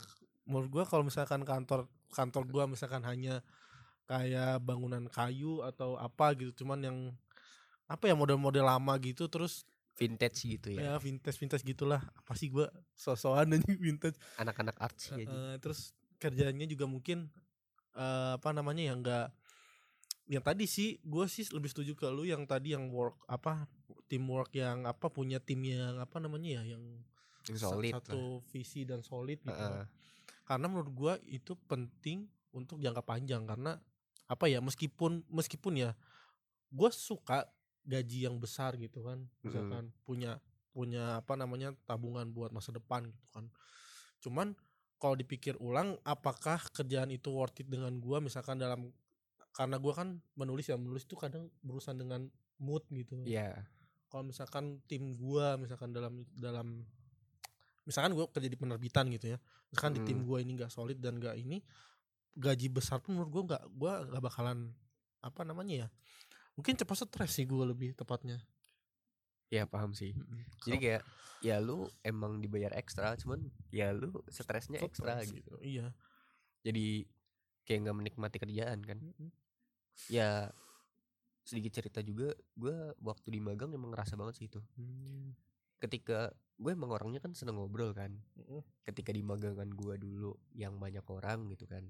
[0.47, 3.43] menurut gua kalau misalkan kantor kantor gua misalkan hanya
[4.07, 6.99] kayak bangunan kayu atau apa gitu cuman yang
[7.87, 9.67] apa ya model-model lama gitu terus
[9.97, 10.93] vintage gitu ya?
[10.93, 12.05] ya vintage vintage gitulah.
[12.21, 12.69] Apa sih gua?
[12.93, 14.21] Sosokan anjing vintage.
[14.37, 17.33] Anak-anak artsy aja Eh, terus kerjanya juga mungkin
[17.97, 19.33] eh, apa namanya yang enggak
[20.27, 23.71] yang tadi sih gue sih lebih setuju ke lu yang tadi yang work apa
[24.11, 26.83] teamwork yang apa punya tim yang apa namanya ya yang
[27.47, 28.03] yang solid lah.
[28.03, 29.55] satu visi dan solid gitu.
[29.55, 29.87] Heeh.
[30.47, 33.77] Karena menurut gua itu penting untuk jangka panjang karena
[34.27, 35.91] apa ya meskipun meskipun ya
[36.73, 37.47] gue suka
[37.87, 40.43] gaji yang besar gitu kan misalkan punya
[40.75, 43.49] punya apa namanya tabungan buat masa depan gitu kan.
[44.21, 44.53] Cuman
[45.01, 48.21] kalau dipikir ulang apakah kerjaan itu worth it dengan gua?
[48.21, 48.93] Misalkan dalam
[49.57, 52.29] karena gua kan menulis ya menulis tuh kadang berurusan dengan
[52.61, 53.25] mood gitu.
[53.25, 53.65] Iya.
[54.07, 56.87] kalau misalkan tim gua misalkan dalam dalam
[57.87, 59.39] misalkan gua kerja di penerbitan gitu ya
[59.71, 60.27] misalkan di tim Mm.
[60.27, 61.63] gua ini nggak solid dan nggak ini
[62.37, 64.59] gaji besar pun menurut gua nggak gua nggak bakalan
[65.23, 65.89] apa namanya ya
[66.59, 68.43] mungkin cepat stres sih gua lebih tepatnya
[69.47, 70.11] Ya paham sih.
[70.67, 71.03] Jadi Kalau kayak
[71.39, 75.55] ya lu emang dibayar ekstra, cuman ya lu stresnya ekstra stres gitu.
[75.63, 75.95] iya
[76.67, 77.07] Jadi
[77.63, 78.99] kayak nggak menikmati kerjaan kan.
[78.99, 79.31] Mm-mm.
[80.11, 80.51] Ya
[81.47, 84.59] sedikit cerita juga, gua waktu di magang emang ngerasa banget sih itu.
[84.75, 85.39] Hmm.
[85.79, 88.17] Ketika gue emang orangnya kan seneng ngobrol kan.
[88.37, 88.65] Mm-mm.
[88.83, 91.85] Ketika di magangan gua dulu yang banyak orang gitu kan.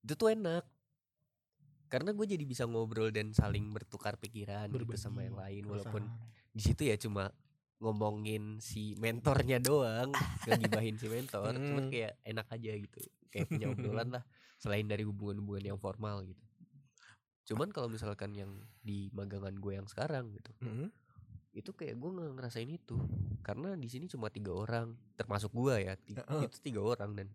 [0.00, 0.64] Itu tuh enak.
[1.90, 6.06] Karena gue jadi bisa ngobrol dan saling bertukar pikiran gitu sama yang lain walaupun
[6.50, 7.34] di situ ya cuma
[7.80, 10.12] ngomongin si mentornya doang
[10.46, 11.90] ngegibahin si mentor cuman Mm.
[11.90, 13.00] kayak enak aja gitu
[13.32, 14.22] kayak punya obrolan lah
[14.60, 16.44] selain dari hubungan-hubungan yang formal gitu
[17.50, 18.52] cuman kalau misalkan yang
[18.84, 20.92] di magangan gue yang sekarang gitu Mm-mm.
[21.50, 22.96] Itu kayak gue nggak ngerasain itu.
[23.42, 26.46] Karena di sini cuma tiga orang termasuk gue ya ti- Heeh.
[26.46, 27.28] itu tiga orang dan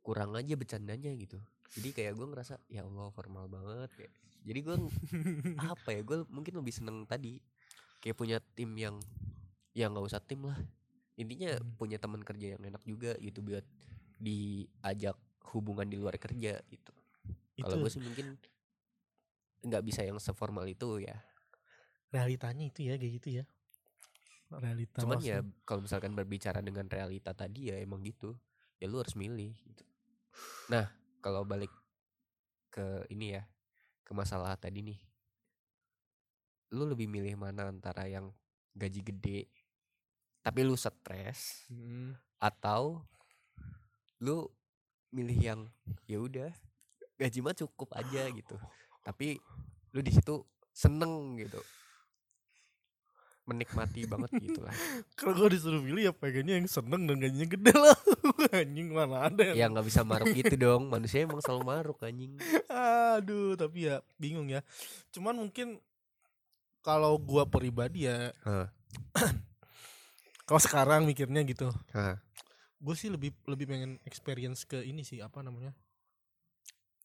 [0.00, 1.40] kurang aja bercandanya gitu.
[1.74, 3.90] Jadi kayak gue ngerasa ya allah formal banget.
[3.96, 4.12] Kayak
[4.44, 4.76] jadi gue
[5.74, 7.40] apa ya gue mungkin lebih seneng tadi
[7.98, 9.00] kayak punya tim yang
[9.72, 10.58] ya nggak usah tim lah.
[11.16, 11.74] Intinya Hmm.
[11.78, 13.64] punya teman kerja yang enak juga gitu buat
[14.18, 15.18] diajak
[15.50, 16.92] hubungan di luar kerja gitu.
[17.54, 18.34] Kalau gue sih mungkin
[19.64, 21.16] nggak bisa yang seformal itu ya
[22.14, 23.44] realitanya itu ya kayak gitu ya.
[24.54, 28.38] Realita cuman ya kalau misalkan berbicara dengan realita tadi ya emang gitu.
[28.78, 29.82] Ya lu harus milih gitu.
[30.70, 30.86] Nah
[31.18, 31.74] kalau balik
[32.70, 33.42] ke ini ya
[34.06, 35.00] ke masalah tadi nih.
[36.70, 38.30] Lu lebih milih mana antara yang
[38.78, 39.50] gaji gede
[40.44, 42.12] tapi lu stres Mm.
[42.36, 43.00] atau
[44.20, 44.44] lu
[45.08, 45.60] milih yang
[46.04, 46.52] ya udah
[47.16, 48.54] gaji mah cukup aja gitu.
[49.02, 49.40] Tapi
[49.96, 51.62] lu di situ seneng gitu
[53.44, 54.72] menikmati banget gitu lah.
[55.20, 57.98] Kalau gue disuruh milih ya pengennya yang seneng dan gajinya gede lah.
[58.60, 59.54] Anjing mana ada ya?
[59.64, 60.88] Yang nggak bisa maruk gitu dong.
[60.88, 62.40] Manusia emang selalu maruk anjing.
[63.16, 64.64] Aduh tapi ya bingung ya.
[65.12, 65.76] Cuman mungkin
[66.80, 68.68] kalau gua pribadi ya Hah.
[70.48, 71.72] kalau sekarang mikirnya gitu
[72.84, 75.72] gue sih lebih lebih pengen experience ke ini sih apa namanya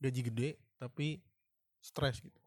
[0.04, 1.24] gaji gede tapi
[1.80, 2.40] stres gitu.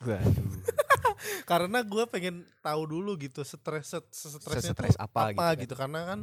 [0.00, 0.88] Waduh.
[1.50, 6.20] karena gue pengen tahu dulu gitu stres stresnya Stres apa apa, gitu gitu, karena kan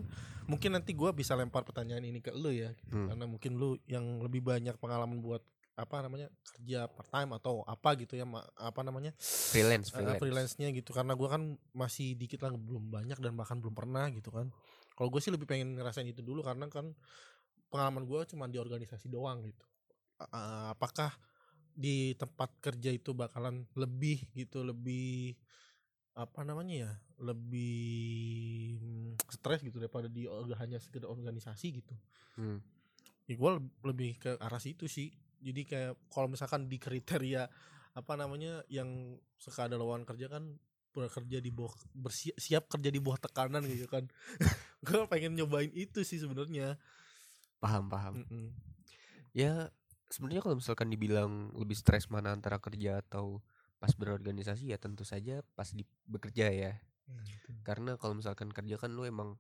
[0.48, 2.72] mungkin nanti gue bisa lempar pertanyaan ini ke lu ya.
[2.72, 2.96] Gitu.
[2.96, 3.08] Hmm.
[3.12, 5.44] karena mungkin lu yang lebih banyak pengalaman buat
[5.78, 10.22] apa namanya kerja part time atau apa gitu ya ma- apa namanya freelance eh, freelance.
[10.26, 10.90] freelance-nya gitu.
[10.90, 14.50] Karena gua kan masih dikit lah belum banyak dan bahkan belum pernah gitu kan.
[14.98, 16.98] Kalau gue sih lebih pengen ngerasain itu dulu karena kan
[17.70, 19.62] pengalaman gua cuma di organisasi doang gitu.
[20.18, 21.14] A- apakah
[21.78, 25.38] di tempat kerja itu bakalan lebih gitu lebih
[26.18, 30.26] apa namanya ya lebih mm, stres gitu daripada di
[30.58, 31.94] hanya sekedar organisasi gitu.
[32.38, 32.62] Hmm.
[33.30, 33.52] ya gue
[33.86, 35.14] lebih ke arah situ sih.
[35.38, 37.46] Jadi kayak kalau misalkan di kriteria
[37.94, 40.58] apa namanya yang suka ada lowongan kerja kan
[40.98, 44.10] bekerja di bawah bersiap siap kerja di bawah tekanan gitu kan.
[44.86, 46.82] Gue pengen nyobain itu sih sebenarnya.
[47.62, 48.14] Paham paham.
[48.26, 48.48] Mm-mm.
[49.38, 49.70] ya
[50.14, 53.44] sebenarnya kalau misalkan dibilang lebih stres mana antara kerja atau
[53.78, 56.74] pas berorganisasi ya tentu saja pas di bekerja ya.
[57.68, 59.36] Karena kalau misalkan kerja kan lu emang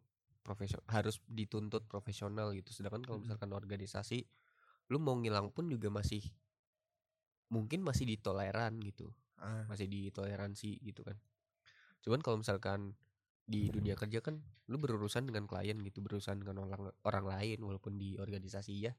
[0.45, 2.71] profesional harus dituntut profesional gitu.
[2.75, 3.23] Sedangkan kalau Mm-mm.
[3.23, 4.27] misalkan organisasi
[4.91, 6.23] lu mau ngilang pun juga masih
[7.53, 9.11] mungkin masih ditoleran gitu.
[9.37, 11.17] Ah, masih ditoleransi gitu kan.
[12.03, 12.95] Cuman kalau misalkan
[13.47, 17.95] di dunia kerja kan lu berurusan dengan klien gitu berurusan dengan orang orang lain walaupun
[17.95, 18.91] di organisasi ya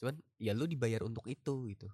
[0.00, 1.88] cuman ya lu dibayar untuk itu gitu.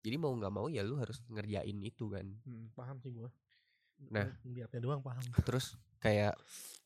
[0.00, 2.24] Jadi mau nggak mau ya lu harus ngerjain itu kan.
[2.48, 3.28] Mm, paham sih gue
[4.08, 4.32] Nah.
[4.48, 5.20] lihatnya doang paham.
[5.44, 6.32] terus kayak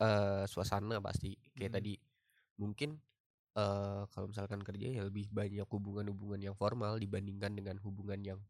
[0.02, 1.76] eh suasana pasti kayak Mm.
[1.78, 1.94] tadi.
[2.58, 2.90] Mungkin
[3.54, 8.40] eh kalau misalkan kerja ya lebih banyak hubungan-hubungan yang formal dibandingkan dengan hubungan yang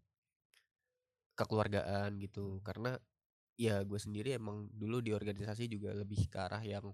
[1.36, 2.64] kekeluargaan gitu.
[2.64, 2.96] Karena
[3.60, 6.88] ya gue sendiri emang dulu di organisasi juga lebih ke arah yang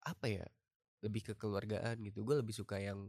[0.00, 0.46] apa ya
[1.00, 2.22] lebih ke kekeluargaan gitu.
[2.24, 3.08] Gue lebih suka yang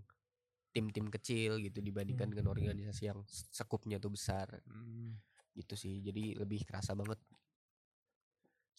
[0.72, 2.56] tim-tim kecil gitu dibandingkan dengan Hmm.
[2.56, 4.62] organisasi yang sekupnya tuh besar.
[4.68, 5.20] Mm.
[5.52, 6.00] gitu sih.
[6.00, 7.20] Jadi lebih kerasa banget.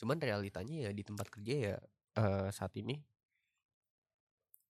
[0.00, 1.76] Cuman realitanya ya di tempat kerja ya
[2.16, 2.96] eh, saat ini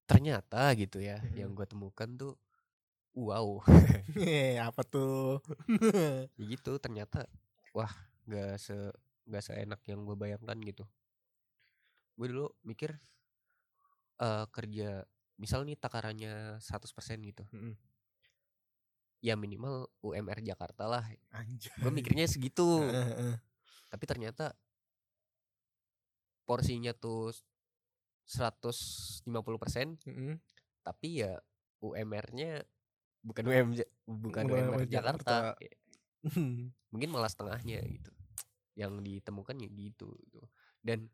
[0.05, 1.35] ternyata gitu ya Mhm.
[1.39, 2.35] yang gue temukan tuh
[3.15, 3.63] wow.
[4.19, 5.39] Eh, apa tuh?
[6.39, 7.25] Ya gitu ternyata
[7.73, 7.91] wah
[8.27, 8.75] nggak se
[9.31, 10.85] nggak seenak yang gue bayangkan gitu.
[12.19, 12.99] Gue dulu mikir
[14.23, 15.03] eh kerja
[15.35, 16.87] misal nih takarannya 100%
[17.27, 17.75] gitu Mm-mm.
[19.19, 21.05] ya minimal UMR Jakarta lah
[21.83, 22.87] gue mikirnya segitu
[23.91, 24.55] tapi ternyata
[26.47, 27.35] porsinya tuh
[28.31, 29.27] 150%
[30.07, 30.39] Mm-mm.
[30.87, 31.43] tapi ya
[31.83, 32.63] UMR-nya
[33.27, 33.69] bukan UM
[34.07, 35.59] bukan UMR UMR Jakarta.
[35.59, 35.71] Jakarta.
[36.95, 38.15] mungkin malah setengahnya gitu
[38.79, 40.41] yang ditemukan ya gitu, gitu.
[40.81, 41.11] dan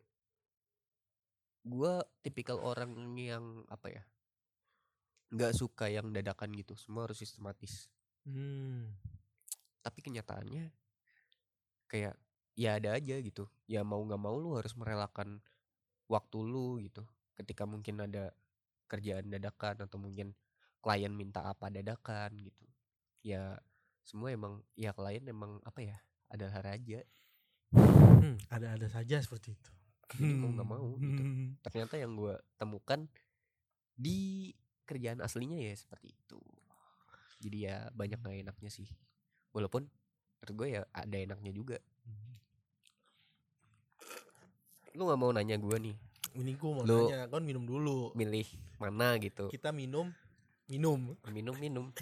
[1.68, 4.02] gua tipikal orang yang apa ya
[5.28, 7.92] nggak suka yang dadakan gitu semua harus sistematis.
[8.28, 8.92] Hmm.
[9.80, 10.68] tapi kenyataannya
[11.88, 12.12] kayak
[12.52, 13.48] ya ada aja gitu.
[13.64, 15.40] Ya mau nggak mau lu harus merelakan
[16.10, 17.08] waktu lu gitu.
[17.38, 18.36] Ketika mungkin ada
[18.84, 20.36] kerjaan dadakan atau mungkin
[20.84, 22.64] klien minta apa dadakan gitu.
[23.24, 23.56] Ya
[24.04, 25.96] semua emang ya klien emang apa ya
[26.28, 27.00] adalah raja
[27.72, 29.72] Hmm, ada-ada saja seperti itu.
[30.08, 31.20] Jadi mau nggak mau gitu.
[31.20, 31.56] Hmm.
[31.60, 33.04] ternyata yang gua temukan
[33.92, 34.50] di
[34.82, 36.40] kerjaan aslinya ya seperti itu.
[37.38, 38.88] Jadi ya banyak nggak enaknya sih.
[39.52, 39.84] Walaupun
[40.38, 41.76] menurut gue ya ada enaknya juga.
[44.96, 45.96] Lu nggak mau nanya gue nih.
[46.34, 48.10] Ini gue mau Lu- nanya, kan minum dulu.
[48.14, 48.46] milih
[48.78, 49.50] mana gitu?
[49.50, 50.10] Kita minum,
[50.66, 51.86] minum, minum minum.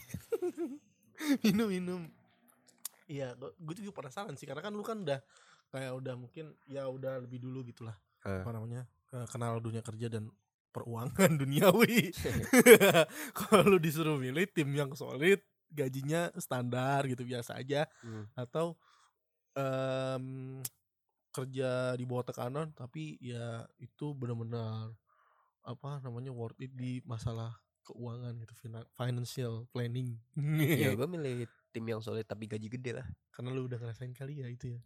[1.40, 2.02] Minum, minum.
[3.08, 5.16] Iya, gue juga penasaran sih karena kan lu kan udah
[5.76, 7.92] kayak udah mungkin ya udah lebih dulu gitulah
[8.24, 8.40] Hah.
[8.40, 10.32] apa namanya eh, kenal dunia kerja dan
[10.72, 12.12] peruangan duniawi.
[13.38, 18.24] Kalau lu disuruh milih tim yang solid, gajinya standar gitu biasa aja Hmm.
[18.32, 18.76] atau
[19.54, 20.60] em,
[21.32, 24.92] kerja di bawah tekanan tapi ya itu benar-benar
[25.62, 30.16] apa namanya worth it di masalah keuangan gitu fina- financial planning
[30.80, 34.40] ya gue milih tim yang solid tapi gaji gede lah karena lu udah ngerasain kali
[34.40, 34.80] ya itu ya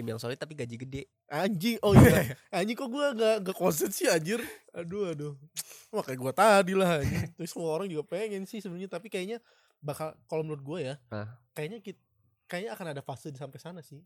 [0.00, 1.02] tim yang solid tapi gaji gede.
[1.28, 2.32] Anjing oh iya.
[2.56, 4.40] Anjing kok gua gak gak konsen sih anjir?
[4.72, 5.36] Aduh aduh.
[5.92, 7.28] Wah kayak gua tadi lah anjing.
[7.36, 9.44] Terus semua orang juga pengen sih sebenarnya tapi kayaknya
[9.84, 11.36] bakal kalau menurut gua ya Hah?
[11.52, 12.00] kayaknya kit
[12.48, 14.00] kayaknya akan ada fase di sampai sana sih.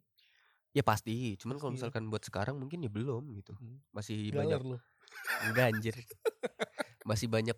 [0.75, 1.39] Ya pasti.
[1.39, 3.55] Cuman kalau misalkan buat sekarang mungkin ya belum gitu.
[3.55, 3.79] Hmm.
[3.95, 4.79] masih banyak galer lu.
[5.47, 5.95] Enggak anjir.
[7.05, 7.53] Masih banyak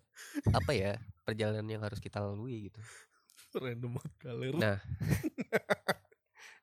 [0.51, 2.83] apa ya perjalanan yang harus kita lalui gitu.
[3.55, 4.55] Random banget galer.
[4.59, 4.79] Nah.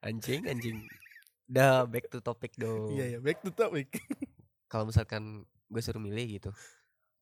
[0.04, 0.84] anjing anjing
[1.46, 2.92] dah back to topic dong.
[2.92, 3.90] Iya ya back to topic.
[4.72, 6.52] Kalau misalkan gue suruh milih gitu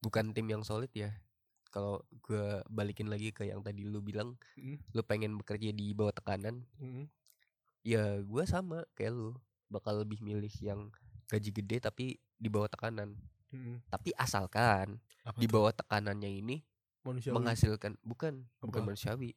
[0.02, 1.14] bukan tim yang solid ya.
[1.72, 4.76] Kalau gue balikin lagi ke yang tadi lu bilang Hmm.
[4.92, 7.08] lu pengen bekerja di bawah tekanan Hmm.
[7.82, 9.32] ya gue sama kayak lu.
[9.72, 10.92] Bakal lebih milih yang
[11.28, 12.06] gaji gede tapi
[12.36, 13.16] di bawah tekanan.
[13.52, 13.84] Hmm.
[13.92, 16.64] tapi asalkan Apa di bawah tekanannya ini
[17.04, 18.88] manusia menghasilkan bukan bukan Apa?
[18.96, 19.36] manusiawi.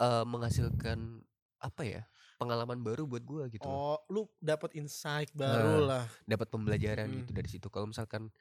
[0.00, 1.20] Eh menghasilkan
[1.60, 2.02] apa ya
[2.40, 6.04] pengalaman baru buat gua gitu oh lu dapat insight baru lah.
[6.24, 7.16] dapat pembelajaran Mm.
[7.22, 7.66] gitu dari situ.
[7.68, 8.32] Kalau misalkan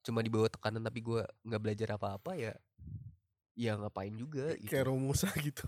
[0.00, 2.54] cuma di bawah tekanan tapi gua nggak belajar apa-apa ya
[3.58, 4.70] ya ngapain juga gitu.
[4.70, 5.66] kayak Romusa gitu.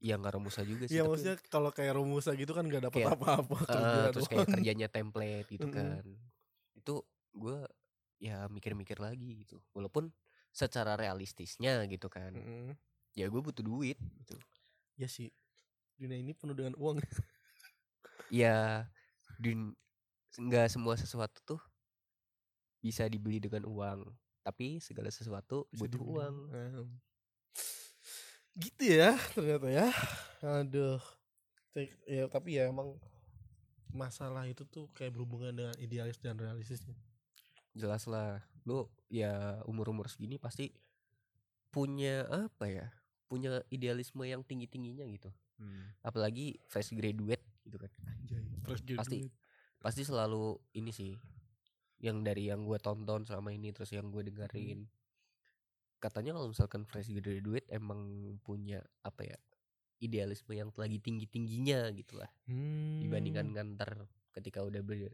[0.00, 3.04] Ya nggak romusa juga sih Iya tapi, maksudnya kalau kayak Romusa gitu kan gak dapat
[3.04, 4.32] apa-apa kerja terus doang.
[4.32, 5.76] kayak kerjanya template gitu Mm-mm.
[5.76, 6.04] kan.
[6.74, 6.94] Itu
[7.30, 7.68] gua
[8.18, 9.60] ya mikir-mikir lagi gitu.
[9.76, 10.08] Walaupun
[10.50, 12.34] secara realistisnya gitu kan.
[12.34, 12.74] Mm-mm.
[13.12, 14.34] ya gue butuh duit gitu.
[14.96, 15.30] Ya sih
[16.00, 16.98] dunia ini penuh dengan uang.
[18.32, 18.88] Ya
[19.36, 19.74] dun
[20.38, 21.60] nggak semua sesuatu tuh
[22.80, 24.06] bisa dibeli dengan uang
[24.40, 26.16] tapi segala sesuatu Bisa butuh dibilang.
[26.16, 26.36] uang.
[26.56, 26.88] Em.
[28.56, 29.88] gitu ya ternyata ya.
[30.40, 31.02] Aduh
[32.06, 32.98] ya tapi ya emang
[33.94, 36.94] masalah itu tuh kayak berhubungan dengan idealis dan realistisnya
[37.74, 40.74] jelas lah lu ya umur umur segini pasti
[41.70, 42.86] punya apa ya
[43.30, 45.30] punya idealisme yang tinggi tingginya gitu
[46.00, 49.16] apalagi fresh graduate gitu kan Anjay, fresh Pasti.
[49.20, 49.34] graduate.
[49.78, 50.44] pasti selalu
[50.74, 51.12] ini sih
[51.98, 54.88] yang dari yang gue tonton selama ini terus yang gue dengerin
[55.98, 58.00] katanya kalau misalkan fresh graduate emang
[58.40, 59.36] punya apa ya
[59.98, 63.00] idealisme yang lagi tinggi tingginya gitu lah Hmm.
[63.00, 65.12] dibandingkan ngantar ketika udah ber-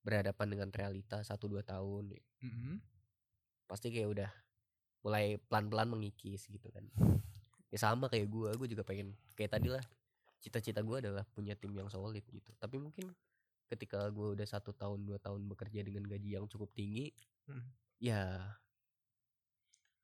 [0.00, 2.76] berhadapan dengan realita satu dua tahun Mm-mm.
[3.66, 4.30] pasti kayak udah
[5.00, 6.84] mulai pelan pelan mengikis gitu kan
[7.68, 9.84] ya sama kayak gue gue juga pengen kayak tadi lah
[10.38, 13.12] cita-cita gue adalah punya tim yang solid gitu tapi mungkin
[13.68, 17.12] ketika gue udah satu tahun dua tahun bekerja dengan gaji yang cukup tinggi
[17.48, 17.64] Hmm.
[17.96, 18.44] ya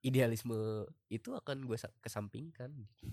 [0.00, 3.05] idealisme itu akan gue kesampingkan gitu.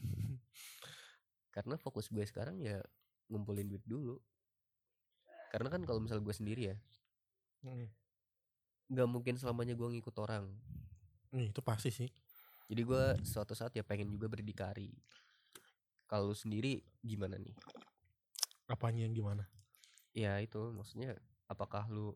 [1.52, 2.80] karena fokus gue sekarang ya
[3.28, 4.20] ngumpulin duit dulu
[5.52, 6.78] karena kan kalau misal gue sendiri ya
[7.62, 7.86] Mm.
[8.90, 10.50] nggak mungkin selamanya gue ngikut orang
[11.30, 12.10] Nih, itu pasti sih
[12.72, 14.96] jadi gue suatu saat ya pengen juga berdikari.
[16.08, 17.52] Kalau lu sendiri gimana nih?
[18.72, 19.44] Apanya yang gimana?
[20.16, 21.20] Ya itu maksudnya
[21.52, 22.16] apakah lu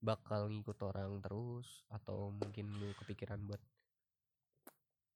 [0.00, 3.60] bakal ngikut orang terus atau mungkin lu kepikiran buat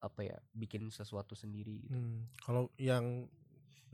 [0.04, 1.96] apa ya bikin sesuatu sendiri gitu.
[1.96, 3.24] Hmm, kalau yang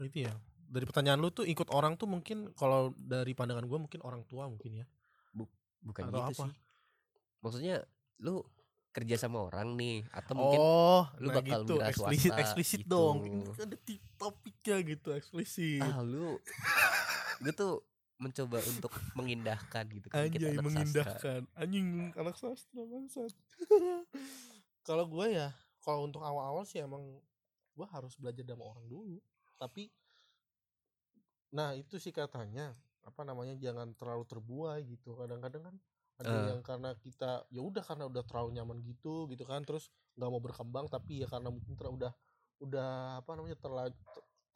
[0.03, 0.35] itu ya
[0.67, 4.51] dari pertanyaan lu tuh ikut orang tuh mungkin kalau dari pandangan gue mungkin orang tua
[4.51, 4.87] mungkin ya.
[5.87, 6.45] Bukan atau gitu apa?
[6.51, 6.55] sih.
[7.43, 7.77] Maksudnya
[8.27, 8.43] lu
[8.97, 11.77] kerja sama orang nih atau mungkin oh lu nah bakal gitu.
[11.85, 12.97] eksplisit swasta eksplisit gitu.
[12.97, 13.17] dong.
[13.29, 15.85] Ini kan ada ti- topiknya gitu eksplisit.
[15.85, 16.41] Ah lu
[17.45, 17.85] gue tuh
[18.17, 20.73] mencoba untuk mengindahkan gitu kan kita anjay anak sastra.
[20.73, 21.41] mengindahkan.
[21.61, 23.33] Anjing anak sastra bangsat.
[24.89, 25.53] Kalau gue ya
[25.85, 27.03] kalau untuk awal-awal sih emang
[27.77, 29.19] gue harus belajar sama orang dulu.
[29.61, 29.93] Tapi
[31.53, 32.73] nah itu sih katanya
[33.07, 35.15] apa namanya jangan terlalu terbuai gitu.
[35.21, 35.77] Kadang-kadang kan
[36.17, 36.45] ada Eh.
[36.55, 40.41] yang karena kita ya udah karena udah terlalu nyaman gitu gitu kan terus nggak mau
[40.41, 42.13] berkembang tapi ya karena mungkin ter, udah
[42.65, 44.01] udah apa namanya terlanjur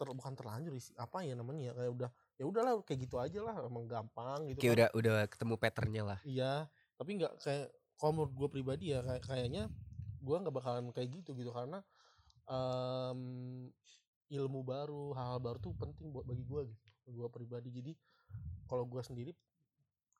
[0.01, 3.41] ter, bukan terlanjur sih apa ya namanya ya kayak udah ya udahlah kayak gitu aja
[3.45, 4.77] lah emang gampang gitu kayak kan.
[4.77, 7.67] udah udah ketemu patternnya lah Iya, tapi nggak kayak
[8.01, 9.63] kalau menurut gue pribadi ya kayak kayaknya
[10.21, 11.85] gue nggak bakalan kayak gitu gitu karena
[12.49, 13.21] em,
[14.31, 16.87] ilmu baru, hal-hal baru tuh penting buat bagi gue gitu.
[17.11, 17.93] Gue pribadi jadi
[18.69, 19.33] kalau gue sendiri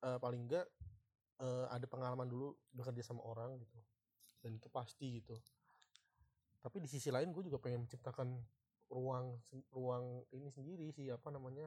[0.05, 0.67] eh, paling enggak
[1.41, 3.81] eh, ada pengalaman dulu bekerja sama orang gitu.
[4.41, 5.37] Dan itu pasti gitu.
[6.61, 8.37] Tapi di sisi lain gue juga pengen menciptakan
[8.91, 9.39] ruang
[9.71, 11.67] ruang ini sendiri sih apa namanya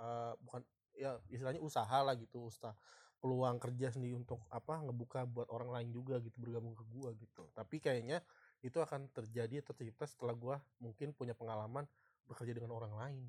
[0.00, 0.62] eh, bukan
[0.92, 2.76] ya istilahnya usaha lah gitu usaha
[3.22, 7.46] peluang kerja sendiri untuk apa ngebuka buat orang lain juga gitu bergabung ke gua gitu.
[7.54, 8.18] Tapi kayaknya
[8.66, 11.86] itu akan terjadi tercipta setelah gua mungkin punya pengalaman
[12.26, 13.24] bekerja dengan orang lain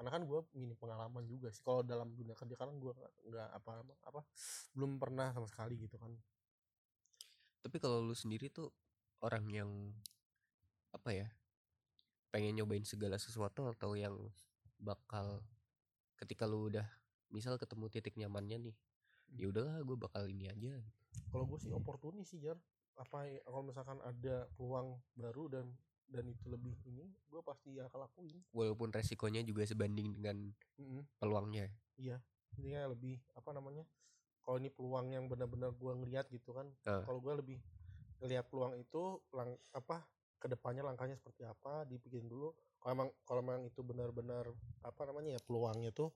[0.00, 2.88] karena kan gue minim pengalaman juga sih kalau dalam dunia kerja kan gue
[3.28, 4.24] nggak apa apa
[4.72, 6.08] belum pernah sama sekali gitu kan
[7.60, 8.72] Tapi kalau lu sendiri tuh
[9.20, 9.68] orang yang
[10.96, 11.28] apa ya?
[12.32, 14.16] Pengen nyobain segala sesuatu atau yang
[14.80, 15.44] bakal
[16.16, 16.88] ketika lu udah
[17.28, 18.76] misal ketemu titik nyamannya nih.
[19.36, 20.80] Ya udahlah gue bakal ini aja.
[21.28, 22.56] kalau gue sih oportunis sih jar
[22.96, 25.66] apa ya, kalau misalkan ada peluang baru dan
[26.10, 30.36] dan itu lebih ini gue pasti akan lakuin Walaupun resikonya juga sebanding dengan
[30.76, 31.02] Mm-mm.
[31.16, 31.70] peluangnya.
[31.94, 32.18] iya
[32.52, 33.86] ini kayak lebih apa namanya
[34.40, 37.02] kalau ini peluang yang benar-benar gue ngeliat gitu kan Ah.
[37.02, 37.58] kalau gue lebih
[38.18, 40.02] ngeliat peluang itu lang apa
[40.36, 44.50] ke depannya langkahnya seperti apa dipikirin dulu kalau emang kalau emang itu benar-benar
[44.80, 46.10] apa namanya ya peluangnya tuh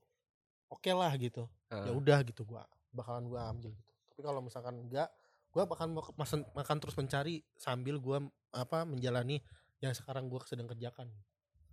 [0.67, 1.81] oke lah gitu Ah.
[1.83, 5.07] ya udah gitu gua bakalan gua ambil gitu tapi kalau misalkan enggak
[5.55, 5.63] mau
[6.01, 8.19] ke- masen- makan terus mencari sambil gua
[8.51, 9.39] apa menjalani
[9.83, 11.11] yang sekarang gua sedang kerjakan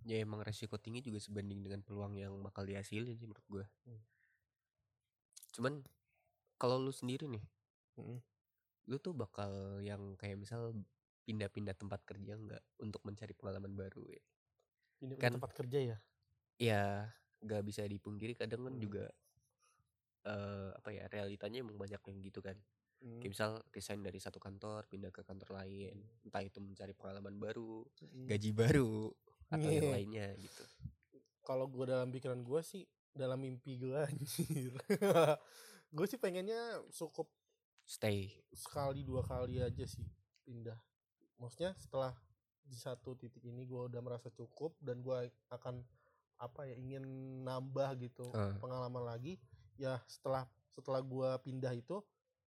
[0.03, 4.03] ya emang resiko tinggi juga sebanding dengan peluang yang bakal dihasilin sih menurut gue Hmm.
[5.55, 5.73] cuman
[6.59, 7.43] kalau lu sendiri nih
[7.99, 8.19] Mm-mm.
[8.91, 10.75] lu tuh bakal yang kayak misal
[11.23, 14.21] pindah-pindah tempat kerja nggak untuk mencari pengalaman baru ya
[15.07, 15.97] ini Kan- tempat kerja ya
[16.59, 16.83] ya
[17.43, 18.83] nggak bisa dipungkiri kadang kan Hmm.
[18.83, 19.05] juga
[20.23, 22.55] eh apa ya realitanya emang banyak yang gitu kan
[23.03, 23.19] Mm.
[23.19, 25.91] kayak misal resign dari satu kantor pindah ke kantor lain
[26.23, 28.25] entah itu mencari pengalaman baru Mm.
[28.25, 29.11] gaji baru
[29.49, 29.93] atau yang Iya.
[29.93, 30.63] lainnya gitu
[31.41, 34.71] kalau gua dalam pikiran gua sih dalam mimpi gua anjir
[35.89, 36.57] gue sih pengennya
[36.89, 37.29] cukup
[37.83, 40.07] stay sekali dua kali aja sih
[40.41, 40.79] pindah
[41.37, 42.15] maksudnya setelah
[42.63, 45.13] di satu titik ini gue udah merasa cukup dan gue
[45.51, 45.83] akan
[46.39, 47.03] apa ya ingin
[47.43, 48.55] nambah gitu Ah.
[48.57, 49.37] pengalaman lagi
[49.75, 51.99] ya setelah setelah gue pindah itu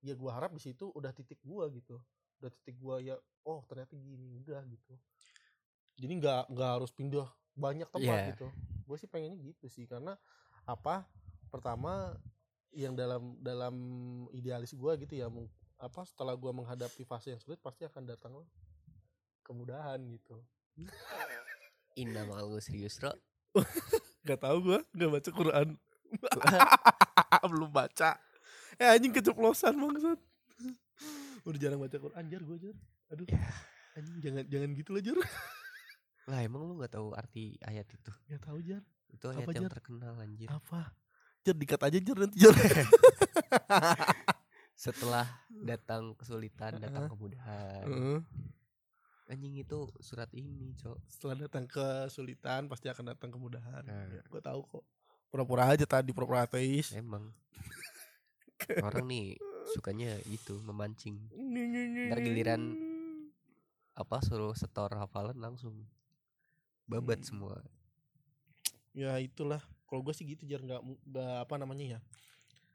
[0.03, 1.99] ya gue harap di situ udah titik gue gitu.
[2.41, 3.15] Udah titik gue ya
[3.45, 4.93] oh ternyata gini udah gitu.
[5.95, 8.29] Jadi nggak nggak harus pindah banyak tempat Iya.
[8.35, 8.47] gitu.
[8.85, 10.17] Gue sih pengennya gitu sih karena
[10.65, 11.05] apa
[11.53, 12.17] pertama
[12.75, 13.75] yang dalam dalam
[14.35, 15.31] idealis gue gitu ya
[15.79, 18.33] apa setelah gue menghadapi fase yang sulit pasti akan datang
[19.45, 20.43] kemudahan gitu.
[22.01, 23.15] Indah malu serius bro
[24.27, 25.67] Gak tau gue Gak baca Quran.
[27.51, 28.19] Belum baca
[28.76, 30.19] Eh anjing keceplosan bangsat.
[31.45, 32.76] Udah jarang baca Quran Jar gue Jar.
[33.13, 33.26] Aduh.
[33.30, 33.49] Ya.
[33.95, 35.17] Anjing jangan jangan gitu lah Jar.
[36.26, 38.11] Lah emang lu nggak tahu arti ayat itu?
[38.28, 38.82] Gak tau Jar.
[39.13, 39.71] Itu ayat Apa, yang Jar?
[39.78, 40.49] terkenal anjir.
[40.49, 40.89] Apa?
[41.45, 42.55] Jar dikat aja Jar nanti Jar.
[44.76, 45.23] Setelah
[45.63, 47.86] datang kesulitan datang kemudahan.
[47.88, 48.19] Heeh.
[49.26, 50.97] anjing itu surat ini cok.
[51.09, 53.82] Setelah datang kesulitan Pasti akan datang kemudahan.
[53.86, 54.05] Nah.
[54.11, 54.84] ya, Gue tahu kok.
[55.32, 56.93] Pura-pura aja tadi Pura-pura ateis.
[56.93, 57.34] Emang
[58.82, 59.26] orang nih
[59.74, 61.18] sukanya itu memancing.
[62.10, 62.62] Ntar giliran
[63.95, 65.88] apa suruh setor hafalan langsung.
[66.86, 67.28] Babat Hmm.
[67.28, 67.56] semua.
[68.93, 69.60] Ya itulah.
[69.86, 70.62] Kalau gue sih gitu Jar.
[70.62, 71.99] Gak, nggak apa namanya ya?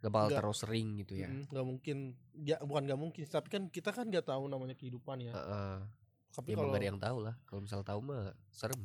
[0.01, 1.29] Nggak bakal terus sering gitu ya.
[1.29, 1.97] Nggak mungkin.
[2.35, 5.33] Ya bukan nggak mungkin tapi kan kita kan nggak tahu namanya kehidupan ya.
[5.33, 5.77] Heeh.
[6.31, 7.35] tapi ya kalau gak ada yang tahu lah.
[7.43, 8.79] Kalau misal tahu mah serem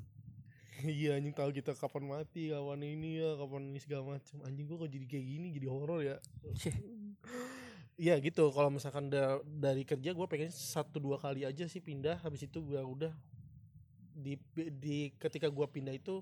[0.83, 4.77] iya anjing tahu kita kapan mati kapan ini ya kapan ini segala macam anjing gua
[4.83, 6.17] kok jadi kayak gini jadi horor ya.
[7.95, 8.51] Iya gitu.
[8.51, 12.19] Kalau misalkan da- dari kerja gue pengen satu dua kali aja sih pindah.
[12.19, 13.15] Habis itu gua udah
[14.11, 14.35] di
[14.75, 16.19] di ketika gua pindah itu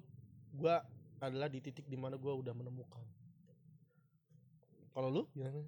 [0.53, 0.85] gua
[1.17, 3.01] adalah di titik di mana gua udah menemukan.
[4.93, 5.65] Kalau lu gimana?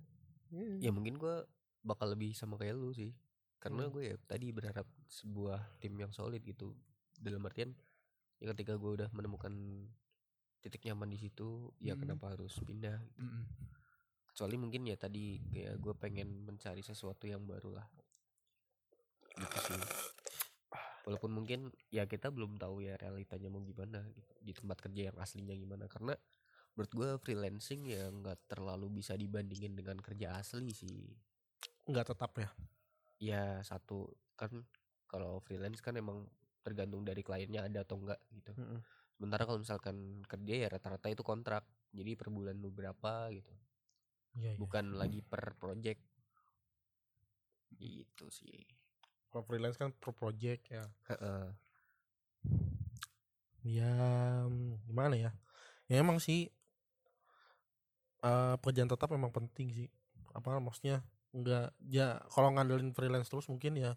[0.78, 1.50] Ya mungkin gua
[1.82, 3.18] bakal lebih sama kayak lu sih.
[3.58, 3.98] Karena Hmm.
[3.98, 6.78] gue ya tadi berharap sebuah tim yang solid gitu.
[7.18, 7.74] Dalam artian
[8.46, 9.50] ya ketika gue udah menemukan
[10.62, 12.06] titik nyaman di situ ya Hmm.
[12.06, 13.26] kenapa harus pindah gitu.
[13.26, 13.44] Mm-mm.
[14.30, 17.88] kecuali mungkin ya tadi kayak gue pengen mencari sesuatu yang baru lah.
[19.40, 19.82] Gitu sih.
[21.08, 24.34] Walaupun mungkin ya kita belum tahu ya realitanya mau gimana gitu.
[24.44, 25.88] Di tempat kerja yang aslinya gimana.
[25.88, 26.12] Karena
[26.76, 31.16] menurut gue freelancing ya nggak terlalu bisa dibandingin dengan kerja asli sih.
[31.88, 32.50] Nggak tetap ya?
[33.24, 34.12] Ya satu.
[34.36, 34.68] Kan
[35.08, 36.28] kalau freelance kan emang
[36.66, 38.58] tergantung dari kliennya ada atau enggak gitu.
[38.58, 38.82] Mm-mm.
[39.16, 41.64] sementara kalau misalkan kerja ya rata-rata itu kontrak
[41.96, 43.54] jadi per bulan lu berapa gitu.
[44.36, 44.60] Iya, iya.
[44.60, 46.02] bukan lagi per project.
[47.80, 48.68] Gitu sih.
[49.32, 50.84] Kalau freelance kan per project ya.
[53.66, 53.94] Ya
[54.46, 55.32] mm, gimana ya?
[55.88, 56.52] Ya emang sih
[58.26, 59.88] eh pekerjaan tetap memang penting sih.
[60.36, 61.06] Apa maksudnya?
[61.32, 63.96] Enggak ya kalau ngandelin freelance terus mungkin ya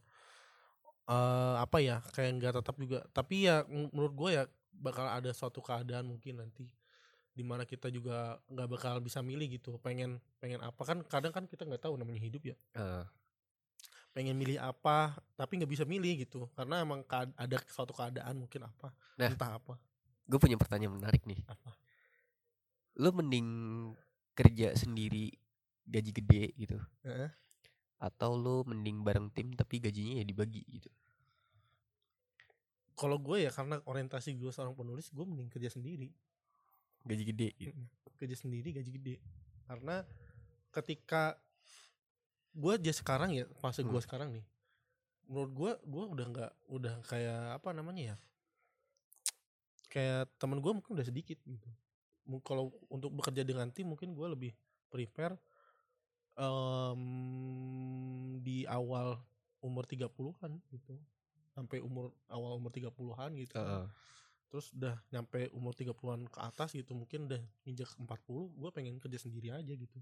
[1.08, 3.00] eh apa ya kayak enggak tetap juga.
[3.16, 4.44] Tapi ya menurut gue ya
[4.76, 6.68] bakal ada suatu keadaan mungkin nanti
[7.32, 10.82] di mana kita juga nggak bakal bisa milih gitu pengen pengen apa.
[10.84, 12.56] Kan kadang kan kita nggak tahu namanya hidup ya.
[12.76, 13.04] Heeh.
[14.08, 16.50] pengen milih apa tapi nggak bisa milih gitu.
[16.58, 17.06] Karena emang
[17.38, 19.30] ada suatu keadaan mungkin apa Nah.
[19.30, 19.74] entah apa.
[20.28, 21.40] gue punya pertanyaan menarik nih.
[21.48, 21.72] Apa?
[23.00, 23.48] Lu mending
[24.36, 25.32] kerja sendiri
[25.88, 26.76] gaji gede gitu.
[27.06, 27.30] Heeh.
[27.98, 30.90] Atau lu mending bareng tim tapi gajinya ya dibagi gitu?
[32.98, 36.10] Kalau gue ya karena orientasi gue seorang penulis gue mending kerja sendiri.
[37.06, 37.74] Gaji gede gitu?
[38.18, 39.14] Kerja sendiri gaji gede.
[39.66, 40.02] Karena
[40.74, 41.38] ketika
[42.54, 44.02] gue aja sekarang ya fase gue Hmm.
[44.02, 44.44] sekarang nih
[45.28, 48.16] menurut gue gue udah nggak udah kayak apa namanya ya
[49.92, 51.68] kayak temen gue mungkin udah sedikit gitu.
[52.44, 54.52] Kalau untuk bekerja dengan tim mungkin gue lebih
[54.92, 55.36] prepare
[56.38, 57.02] em,
[58.40, 59.18] di awal
[59.58, 60.94] umur 30-an gitu
[61.50, 63.58] sampai umur awal umur 30-an gitu.
[63.58, 63.86] Heeh.
[64.48, 67.36] terus udah nyampe umur 30-an ke atas gitu mungkin udah
[67.68, 68.08] injak 40
[68.56, 69.98] gue pengen kerja sendiri aja gitu.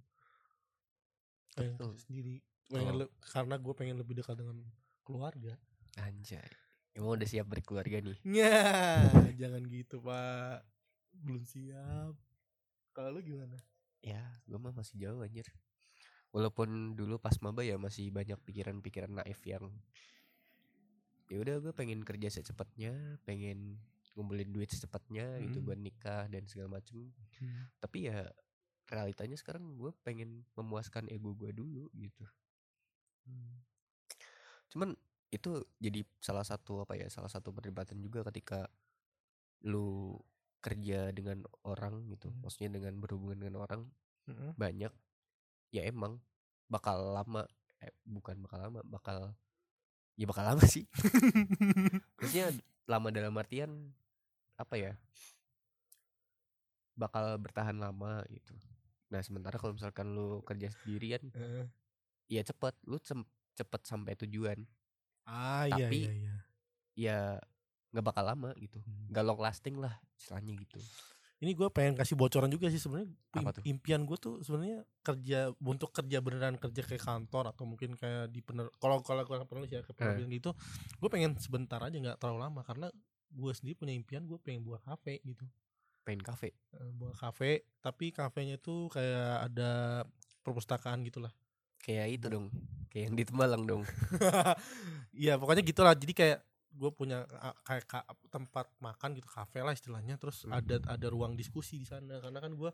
[1.57, 1.87] Pengen Betul.
[1.91, 2.37] kerja sendiri.
[2.70, 3.11] Pengen Oh.
[3.26, 4.62] karena gue pengen lebih dekat dengan
[5.03, 5.59] keluarga.
[5.99, 6.47] Anjay.
[6.95, 8.18] Emang udah siap berkeluarga nih?
[8.22, 9.03] Ya
[9.34, 10.62] jangan gitu pak.
[11.11, 12.14] Belum siap.
[12.95, 13.59] Kalau lu gimana?
[13.99, 15.49] Ya gue mah masih jauh anjir
[16.37, 19.72] walaupun dulu pas maba ya masih banyak pikiran-pikiran naif yang
[21.32, 23.80] ya udah gue pengen kerja secepatnya pengen
[24.14, 25.66] ngumpulin duit secepatnya gitu Hmm.
[25.72, 27.09] buat nikah dan segala macem
[27.80, 28.28] tapi ya
[28.87, 32.24] realitanya sekarang gue pengen memuaskan ego gue dulu gitu
[34.70, 34.95] cuman
[35.34, 38.70] itu jadi salah satu apa ya salah satu perdebatan juga ketika
[39.66, 40.14] lu
[40.62, 42.45] kerja dengan orang gitu Hmm.
[42.47, 43.82] maksudnya dengan berhubungan dengan orang
[44.30, 44.55] Mm-mm.
[44.55, 44.93] banyak
[45.71, 46.19] ya emang
[46.67, 47.47] bakal lama
[47.81, 49.19] eh, bukan bakal lama bakal
[50.17, 50.87] ya bakal lama sih.
[52.19, 52.53] Maksudnya
[52.87, 53.93] lama dalam artian
[54.57, 54.93] apa ya
[56.97, 58.57] bakal bertahan lama gitu.
[59.12, 61.67] Nah sementara kalau misalkan lu kerja sendirian Heeh.
[62.27, 62.97] ya cepet lu
[63.55, 64.64] cepet sampai tujuan.
[65.29, 66.35] Ah iya Tapi- iya iya.
[66.97, 67.19] ya
[67.93, 68.81] nggak bakal lama gitu.
[68.81, 69.09] Hmm.
[69.12, 70.81] nggak long lasting lah istilahnya gitu
[71.37, 73.12] ini gue pengen kasih bocoran juga sih sebenarnya.
[73.30, 73.62] Tuh?
[73.64, 78.41] impian gue tuh sebenarnya kerja untuk kerja beneran kerja kayak kantor atau mungkin kayak di
[78.41, 80.28] pener kalau kalau kalau penulis ya kayak Eh.
[80.32, 80.57] gitu
[80.97, 82.89] gue pengen sebentar aja nggak terlalu lama karena
[83.28, 85.45] gue sendiri punya impian gue pengen buat kafe gitu.
[86.03, 86.57] Pengen kafe?
[86.72, 89.70] Eh, buat kafe tapi kafenya itu kayak ada
[90.41, 91.34] perpustakaan gitulah.
[91.78, 92.47] Kayak itu dong
[92.89, 93.82] kayak yang di Tembalang dong.
[95.12, 95.93] Iya pokoknya gitulah.
[95.93, 96.39] Jadi kayak
[96.77, 97.24] gue punya
[97.64, 100.55] kayak ka- tempat makan gitu kafe lah istilahnya terus Hmm.
[100.55, 102.20] ada ada ruang diskusi di sana.
[102.20, 102.70] Karena kan gue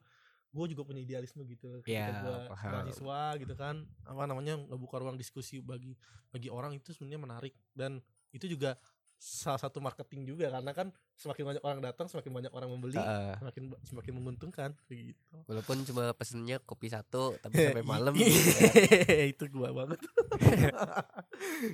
[0.53, 1.81] gue juga punya idealisme gitu.
[1.81, 5.97] Ketika Ya, gue mahasiswa gitu kan apa namanya ngebuka ruang diskusi bagi
[6.29, 7.55] bagi orang itu sebenarnya menarik.
[7.73, 8.77] Dan itu juga
[9.23, 13.39] salah satu marketing juga karena kan semakin banyak orang datang semakin banyak orang membeli Heeh.
[13.39, 15.37] semakin semakin menguntungkan gitu.
[15.47, 20.03] Walaupun cuma pesennya kopi satu tapi sampai malam Iya, itu gua banget.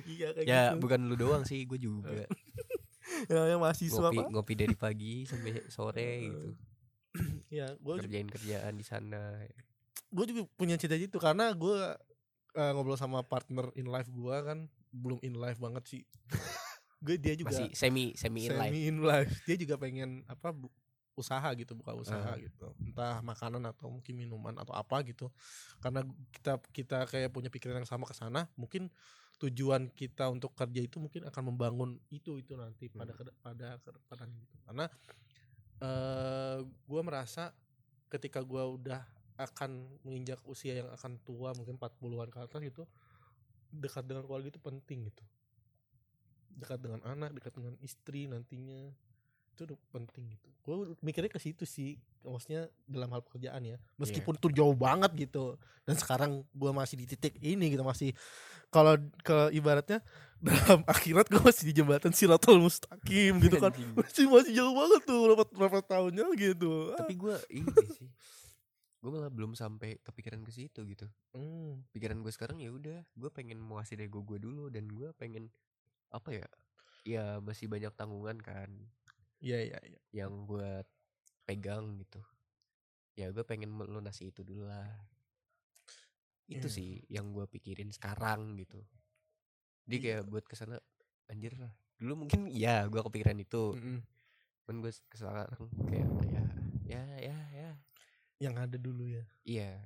[0.05, 0.85] Iya kayak ya gitu.
[0.85, 2.13] bukan lu doang sih gue juga.
[3.25, 6.49] Ya, yang mahasiswa ngopi ngopi dari pagi sampai sore gitu.
[7.57, 9.41] Ya gue kerjain kerjaan di sana.
[10.13, 11.97] gue juga punya cita gitu karena gue
[12.53, 16.03] eh, ngobrol sama partner in life gue kan belum in life banget sih
[16.99, 18.59] gue dia juga masih semi semi in life.
[18.67, 19.33] semi in life.
[19.43, 20.71] Dia juga pengen apa bu-
[21.15, 22.39] usaha gitu buka usaha Ah.
[22.39, 22.71] gitu.
[22.79, 25.27] Entah makanan atau mungkin minuman atau apa gitu.
[25.79, 28.87] Karena kita kita kayak punya pikiran yang sama ke sana mungkin
[29.39, 33.31] tujuan kita untuk kerja itu mungkin akan membangun itu itu nanti pada Hmm.
[33.39, 34.55] pada ke depan gitu.
[34.63, 34.85] Karena
[35.79, 37.55] eh gue merasa
[38.07, 38.99] ketika gue udah
[39.39, 39.71] akan
[40.03, 42.83] menginjak usia yang akan tua mungkin 40-an ke atas gitu
[43.71, 45.23] dekat dengan keluarga itu penting gitu
[46.59, 48.91] dekat dengan anak dekat dengan istri nantinya.
[49.55, 50.47] Itu udah penting gitu.
[50.63, 53.77] Gue mikirnya ke situ sih maksudnya dalam hal pekerjaan ya.
[53.97, 55.55] Meskipun itu jauh banget gitu
[55.87, 58.13] dan sekarang gue masih di titik ini gitu masih
[58.69, 58.93] kalau
[59.25, 60.05] ke ibaratnya
[60.45, 63.73] dalam akhirat gue masih di jembatan siratul mustaqim gitu kan.
[63.97, 66.93] Masih masih jauh banget tuh berapa berapa tahunnya gitu.
[66.95, 68.09] Tapi gue ini sih
[68.99, 71.07] gue malah belum sampai kepikiran ke situ gitu.
[71.31, 75.47] Hmm, pikiran gue sekarang ya udah gue pengen muasin ego gue dulu dan gue pengen
[76.09, 76.47] apa ya?
[77.05, 78.69] Ya masih banyak tanggungan kan.
[79.39, 79.99] Iya iya iya.
[80.11, 80.85] Yang buat
[81.45, 82.19] pegang gitu.
[83.15, 84.87] Ya gue pengen melunasi itu dulu lah.
[86.49, 86.75] Itu Iya.
[86.75, 88.81] sih yang gue pikirin sekarang gitu.
[89.85, 90.03] Jadi Iya.
[90.03, 90.77] kayak buat ke sana
[91.29, 93.75] anjir lah dulu mungkin ya gue kepikiran itu.
[93.75, 93.99] Mm-mm.
[94.69, 95.49] kan gue sekarang
[95.89, 96.41] kayak ya
[96.85, 97.71] ya ya ya.
[98.37, 99.25] Yang ada dulu ya.
[99.43, 99.81] Iya.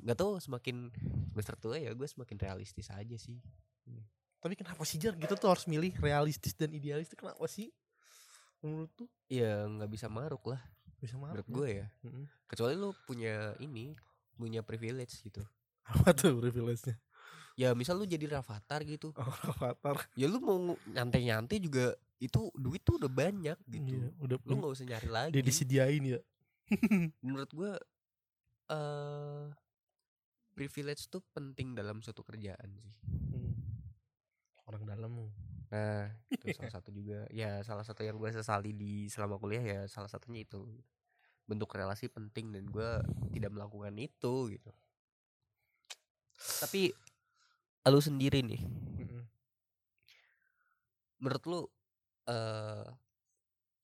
[0.00, 0.88] Nggak tahu semakin
[1.32, 3.36] semester tua ya gue semakin realistis aja sih
[4.42, 7.70] tapi kenapa sih Jar gitu tuh harus milih realistis dan idealis itu kenapa sih?
[8.58, 9.06] Menurut tuh?
[9.30, 10.58] Ya nggak bisa maruk lah.
[10.98, 11.86] Bisa marah menurut gue ya.
[12.02, 12.26] Mm-mm.
[12.50, 13.94] kecuali lu punya ini
[14.34, 15.42] punya privilege gitu.
[15.86, 16.98] Apa tuh privilege-nya?
[17.54, 19.14] Ya misal lu jadi rafathar gitu.
[19.14, 23.94] Oh, avatar ya lu mau nyantai-nyantai juga itu duit tuh udah banyak gitu.
[23.94, 25.32] Iya, udah lu nggak usah nyari lagi.
[25.38, 26.20] Dia disediain ya?
[27.24, 27.72] Menurut gue
[28.70, 29.46] eh
[30.52, 32.94] privilege tuh penting dalam suatu kerjaan sih.
[33.32, 33.71] Hmm.
[34.72, 35.12] Orang dalam.
[35.68, 37.28] Nah itu salah satu juga.
[37.28, 40.64] Ya salah satu yang gue sesali di selama kuliah ya salah satunya itu.
[41.44, 42.90] Bentuk relasi penting dan gue
[43.36, 44.70] tidak melakukan itu gitu.
[46.64, 46.90] Tapi
[47.88, 48.62] lu sendiri nih.
[51.22, 51.60] Menurut lu
[52.26, 52.86] eh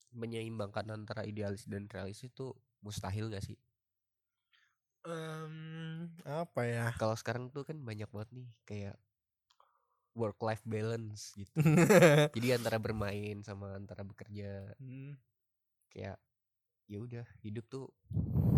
[0.09, 2.49] menyeimbangkan antara idealis dan realis itu
[2.81, 3.57] mustahil gak sih?
[5.05, 6.91] Em, apa ya?
[6.97, 8.95] Kalau sekarang tuh kan banyak banget nih kayak
[10.19, 11.55] work life balance gitu.
[12.35, 14.75] Jadi antara bermain sama antara bekerja.
[14.75, 15.15] Hmm,
[15.87, 16.19] kayak
[16.89, 17.87] ya udah hidup tuh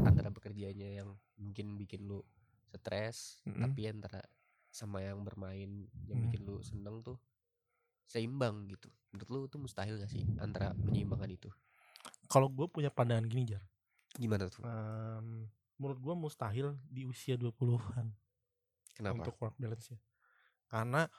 [0.01, 2.24] antara bekerjanya yang mungkin bikin lu
[2.72, 3.68] stres Mm-mm.
[3.68, 4.24] tapi antara
[4.72, 6.26] sama yang bermain yang Mm.
[6.32, 7.20] bikin lu seneng tuh
[8.07, 8.88] seimbang gitu.
[9.12, 11.51] Menurut lu tuh mustahil gak sih antara menyeimbangkan itu?
[12.32, 13.64] Kalau gue punya pandangan gini jar.
[14.16, 14.64] Gimana tuh?
[14.64, 18.07] Em, menurut gue mustahil di usia 20-an
[18.95, 19.28] kenapa?
[19.28, 19.99] untuk work balance ya
[20.70, 21.09] karena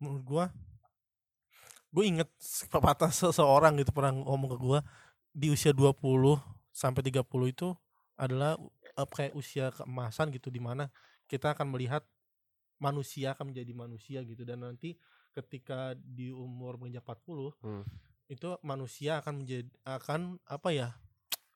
[0.00, 0.44] menurut gua
[1.90, 2.30] gue inget
[2.70, 4.80] pepatah seseorang gitu pernah ngomong ke gua
[5.30, 6.00] di usia 20
[6.70, 7.68] sampai 30 itu
[8.18, 8.58] adalah
[8.98, 10.90] uh, kayak usia keemasan gitu di mana
[11.30, 12.02] kita akan melihat
[12.82, 14.42] manusia akan menjadi manusia gitu.
[14.42, 14.96] Dan nanti
[15.30, 17.84] ketika di umur menginjak 40 Hmm.
[18.30, 20.88] itu manusia akan menjadi akan apa ya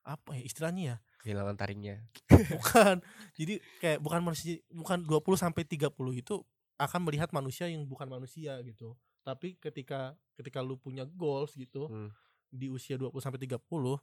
[0.05, 0.97] apa ya istilahnya ya?
[1.25, 2.05] Kehilangan taringnya.
[2.61, 3.01] Bukan.
[3.39, 6.45] Jadi kayak bukan manusia bukan 20 sampai 30 itu
[6.81, 8.99] akan melihat manusia yang bukan manusia gitu.
[9.23, 12.11] Tapi ketika ketika lu punya goals gitu Hmm.
[12.55, 13.99] di usia 20 sampai 30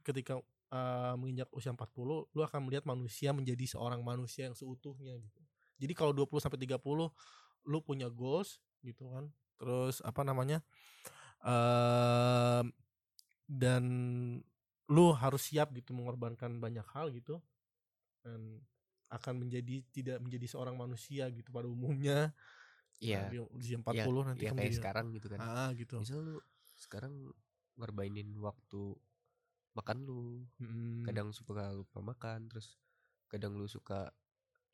[0.00, 0.40] ketika
[0.72, 5.40] uh, menginjak usia 40 lu akan melihat manusia menjadi seorang manusia yang seutuhnya gitu.
[5.80, 6.80] Jadi kalau 20 sampai 30
[7.68, 9.28] lu punya goals gitu kan.
[9.60, 10.64] Terus apa namanya
[11.44, 12.72] em,
[13.48, 13.84] dan
[14.90, 17.40] lu harus siap gitu mengorbankan banyak hal gitu.
[18.24, 18.60] Dan
[19.10, 22.30] akan menjadi tidak menjadi seorang manusia gitu pada umumnya
[23.00, 26.36] Iya di usia 40 ya, nanti ya kayak sekarang gitu kan ah gitu misal lu
[26.76, 27.32] sekarang
[27.80, 28.92] ngorbanin waktu
[29.72, 31.06] makan lu Mm-mm.
[31.08, 32.76] kadang suka lupa makan terus
[33.32, 34.12] kadang lu suka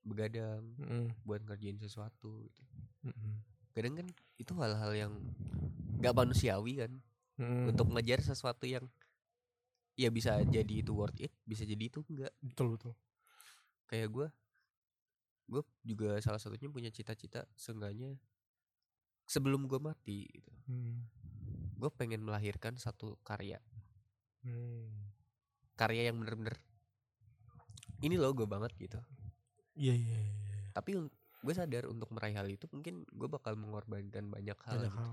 [0.03, 1.15] begadang Mm-mm.
[1.23, 2.63] buat ngerjain sesuatu gitu.
[3.07, 3.43] Mm-mm.
[3.77, 4.07] kadang kan
[4.43, 5.13] itu hal-hal yang
[6.03, 6.93] gak manusiawi kan
[7.39, 7.71] Mm-mm.
[7.71, 8.91] untuk ngejar sesuatu yang
[9.97, 12.93] ya bisa jadi itu worth it bisa jadi itu enggak betul betul
[13.87, 14.29] kayak gue
[15.47, 18.19] gue juga salah satunya punya cita-cita seenggaknya
[19.27, 21.07] sebelum gue mati gitu Hmm.
[21.79, 23.63] gue pengen melahirkan satu karya
[24.43, 24.91] Hmm.
[25.79, 26.59] karya yang bener-bener
[28.03, 28.99] ini loh gue banget gitu
[29.75, 30.59] iya iya iya, iya.
[30.75, 30.99] tapi
[31.47, 34.99] gue sadar untuk meraih hal itu mungkin gue bakal mengorbankan banyak hal banyak gitu.
[34.99, 35.11] hal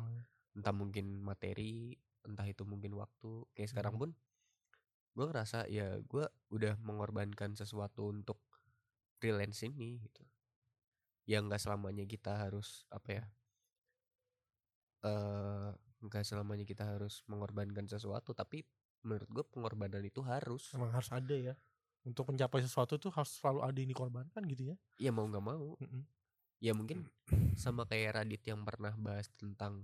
[0.53, 1.93] entah mungkin materi
[2.24, 4.01] entah itu mungkin waktu kayak sekarang Hmm.
[4.01, 4.09] pun
[5.13, 8.41] gue ngerasa ya gue udah mengorbankan sesuatu untuk
[9.24, 10.19] freelance ini gitu.
[11.24, 13.26] Yang nggak selamanya kita harus apa ya
[15.03, 15.71] eh
[16.03, 18.67] nggak selamanya kita harus mengorbankan sesuatu tapi
[19.07, 20.76] menurut gue pengorbanan itu harus.
[20.76, 21.55] Emang harus ada ya.
[22.03, 24.78] Untuk mencapai sesuatu tuh harus selalu ada yang dikorbankan gitu ya.
[24.99, 25.80] Ya mau nggak mau.
[25.80, 26.03] Mm-mm.
[26.63, 27.03] ya mungkin
[27.59, 29.84] sama kayak Radit yang pernah bahas tentang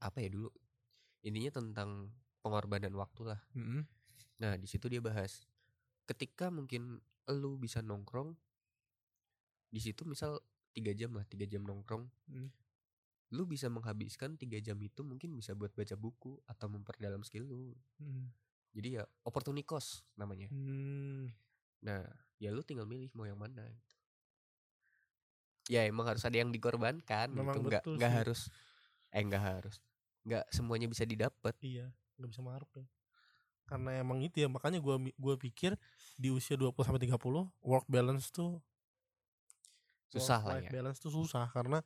[0.00, 0.52] apa ya dulu.
[1.24, 2.12] Intinya tentang
[2.44, 3.40] pengorbanan waktu lah.
[3.56, 3.88] Mm-mm.
[4.34, 5.46] nah di situ dia bahas
[6.04, 7.00] ketika mungkin
[7.32, 8.36] lu bisa nongkrong
[9.68, 10.38] di situ misal
[10.70, 12.50] tiga jam lah tiga jam nongkrong Mm.
[13.34, 17.74] lu bisa menghabiskan tiga jam itu mungkin bisa buat baca buku atau memperdalam skill lu
[17.98, 18.28] Mm.
[18.74, 21.30] jadi ya opportunity cost namanya Hmm.
[21.80, 22.04] nah
[22.38, 23.94] ya lu tinggal milih mau yang mana gitu.
[25.70, 28.52] ya emang harus ada yang dikorbankan Memang gitu nggak nggak harus
[29.10, 29.76] eh nggak harus
[30.24, 31.88] nggak semuanya bisa didapat iya
[32.20, 32.84] nggak bisa maruk ya
[33.64, 35.74] karena emang itu ya makanya gua gua pikir
[36.20, 38.60] di usia 20 sampai 30 work balance tuh
[40.12, 41.82] susah lah ya balance tuh susah karena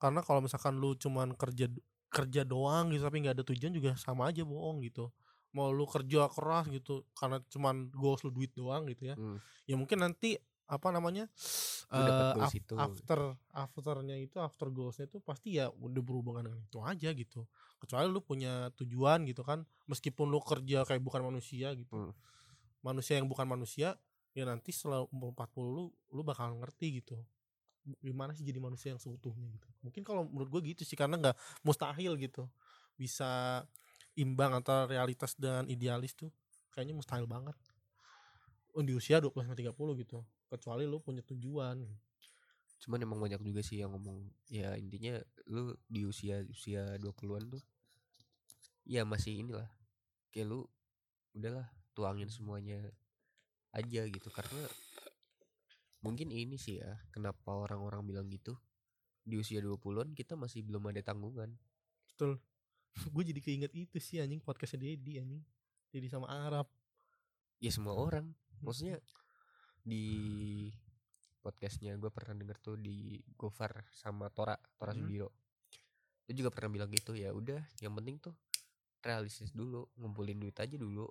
[0.00, 1.68] karena kalau misalkan lu cuman kerja
[2.10, 5.12] kerja doang gitu tapi nggak ada tujuan juga sama aja bohong gitu
[5.52, 9.38] mau lu kerja keras gitu karena cuman goals lu duit doang gitu ya Hmm.
[9.68, 10.38] ya mungkin nanti
[10.70, 11.26] apa namanya
[12.38, 12.74] goals af- itu.
[12.78, 17.42] after afternya itu after goalsnya itu pasti ya udah berhubungan dengan itu aja gitu.
[17.82, 21.90] Kecuali lu punya tujuan gitu kan meskipun lu kerja kayak bukan manusia gitu.
[21.90, 22.14] Hmm.
[22.80, 24.00] manusia yang bukan manusia
[24.32, 25.84] ya nanti setelah umur 40 lu
[26.16, 27.12] lu bakal ngerti gitu
[28.00, 29.68] gimana sih jadi manusia yang seutuhnya gitu.
[29.84, 32.48] Mungkin kalau menurut gue gitu sih karena nggak mustahil gitu.
[32.96, 33.60] Bisa
[34.16, 36.28] imbang antara realitas dan idealis tuh
[36.72, 37.56] kayaknya mustahil banget.
[38.76, 41.86] Oh, di usia 20 sampai 30 gitu kecuali lu punya tujuan.
[42.80, 47.62] Cuman emang banyak juga sih yang ngomong ya intinya lu di usia usia 20-an tuh
[48.88, 49.68] ya masih inilah
[50.34, 50.66] kayak lu
[51.36, 52.82] udahlah tuangin semuanya
[53.70, 54.28] aja gitu.
[54.34, 54.66] Karena
[56.02, 58.56] mungkin ini sih ya kenapa orang-orang bilang gitu
[59.20, 61.54] di usia 20-an kita masih belum ada tanggungan.
[62.10, 62.40] Betul.
[63.14, 65.44] Gue jadi keinget itu sih anjing podcastnya Dedi anjing.
[65.92, 66.66] Dedi sama Arab.
[67.60, 68.32] Ya semua orang.
[68.64, 68.98] Maksudnya
[69.82, 70.68] di
[71.40, 75.00] podcastnya gue pernah denger tuh di Gofar sama Tora Tora Hmm.
[75.00, 75.28] Sudiro.
[76.28, 78.36] Itu juga pernah bilang gitu ya udah yang penting tuh
[79.00, 81.08] realistis dulu ngumpulin duit aja dulu.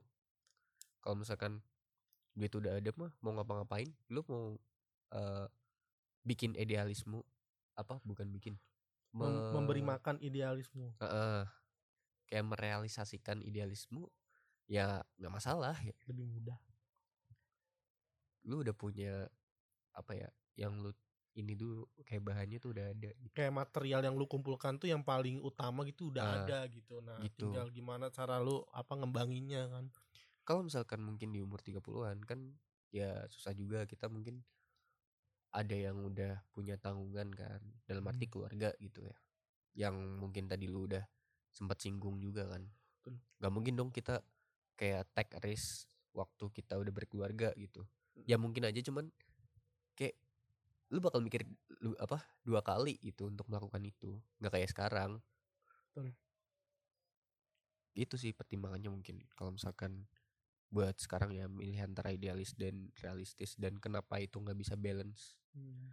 [1.02, 1.58] Kalau misalkan
[2.32, 3.90] duit udah ada mah mau ngapa-ngapain?
[4.10, 4.56] Lu mau
[5.10, 5.48] eh,
[6.22, 7.26] bikin idealisme
[7.74, 7.98] apa?
[8.06, 8.54] Bukan bikin
[9.10, 11.42] Mem- Me- memberi makan idealisme Heeh.
[12.30, 14.06] kayak merealisasikan idealisme
[14.70, 15.98] ya nggak masalah ya.
[16.06, 16.60] Lebih mudah
[18.50, 19.30] lu udah punya
[19.94, 20.90] apa ya yang lu
[21.38, 23.32] ini dulu kayak bahannya tuh udah ada gitu.
[23.38, 27.22] kayak material yang lu kumpulkan tuh yang paling utama gitu udah Ah, ada gitu nah
[27.22, 27.48] gitu.
[27.48, 29.86] tinggal gimana cara lu apa ngembanginnya kan
[30.44, 32.58] kalau misalkan mungkin di umur 30-an kan
[32.90, 34.42] ya susah juga kita mungkin
[35.50, 38.34] ada yang udah punya tanggungan kan dalam arti Hmm.
[38.34, 39.16] keluarga gitu ya
[39.78, 41.06] yang mungkin tadi lu udah
[41.54, 42.66] sempat singgung juga kan
[43.00, 43.16] Betul.
[43.38, 44.22] nggak mungkin dong kita
[44.74, 47.86] kayak take risk waktu kita udah berkeluarga gitu
[48.26, 49.08] ya mungkin aja cuman
[49.96, 50.16] kayak
[50.90, 51.46] lu bakal mikir
[51.86, 55.12] lu apa dua kali gitu untuk melakukan itu nggak kayak sekarang.
[55.90, 56.14] Betul.
[57.98, 60.08] itu sih pertimbangannya mungkin kalau misalkan
[60.72, 65.36] buat sekarang ya milih antara idealis dan realistis dan kenapa itu nggak bisa balance.
[65.50, 65.90] Hmm.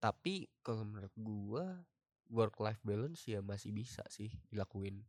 [0.00, 1.84] tapi kalau menurut gua
[2.32, 5.04] work life balance ya masih bisa sih dilakuin.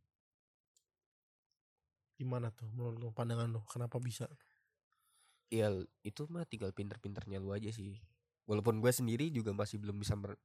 [2.18, 3.62] Gimana tuh menurut pandangan lu?
[3.66, 4.26] Kenapa bisa
[5.48, 5.72] ya
[6.04, 7.96] itu mah tinggal pinter-pinternya lu aja sih
[8.44, 10.40] walaupun gue sendiri juga masih belum bisa mer-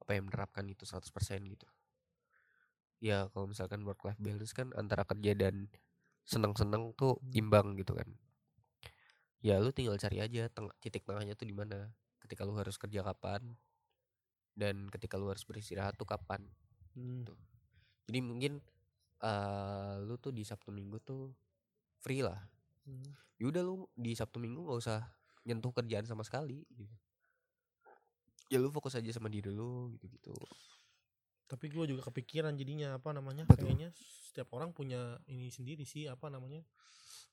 [0.00, 1.64] apa ya menerapkan itu 100% gitu
[3.00, 5.68] ya kalau misalkan work life balance kan antara kerja dan
[6.24, 7.32] seneng-seneng tuh Hmm.
[7.36, 8.08] imbang gitu kan
[9.44, 11.92] ya lu tinggal cari aja teng titik tengahnya tuh di mana
[12.24, 13.56] ketika lu harus kerja kapan
[14.56, 16.44] dan ketika lu harus beristirahat tuh kapan
[16.94, 17.26] Hmm.
[17.26, 17.36] Tuh.
[18.06, 18.62] jadi mungkin
[19.24, 21.34] eh lu tuh di Sabtu Minggu tuh
[22.00, 22.38] free lah
[22.84, 23.10] Hmm.
[23.40, 25.00] yaudah lu di Sabtu Minggu nggak usah
[25.44, 26.94] nyentuh kerjaan sama sekali gitu
[28.48, 30.32] ya lu fokus aja sama diri lu gitu gitu
[31.44, 33.56] tapi gue juga kepikiran jadinya apa namanya tuh?
[33.60, 33.92] kayaknya
[34.24, 36.64] setiap orang punya ini sendiri sih apa namanya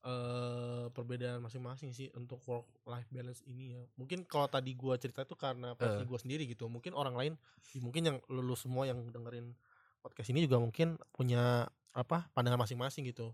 [0.01, 5.21] eh perbedaan masing-masing sih untuk work life balance ini ya mungkin kalau tadi gue cerita
[5.23, 6.07] itu karena versi Eh.
[6.09, 7.33] gue sendiri gitu mungkin orang lain
[7.71, 9.53] ya mungkin yang lulus semua yang dengerin
[10.01, 13.31] podcast ini juga mungkin punya apa pandangan masing-masing gitu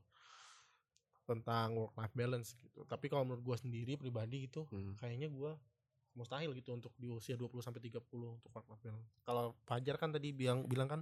[1.28, 4.96] tentang work life balance gitu tapi kalau menurut gue sendiri pribadi gitu Hmm.
[4.96, 5.60] kayaknya gua
[6.18, 9.06] mustahil gitu untuk di usia 20 sampai 30 untuk work life balance.
[9.22, 11.02] Kalau Fajar kan tadi bilang bilang kan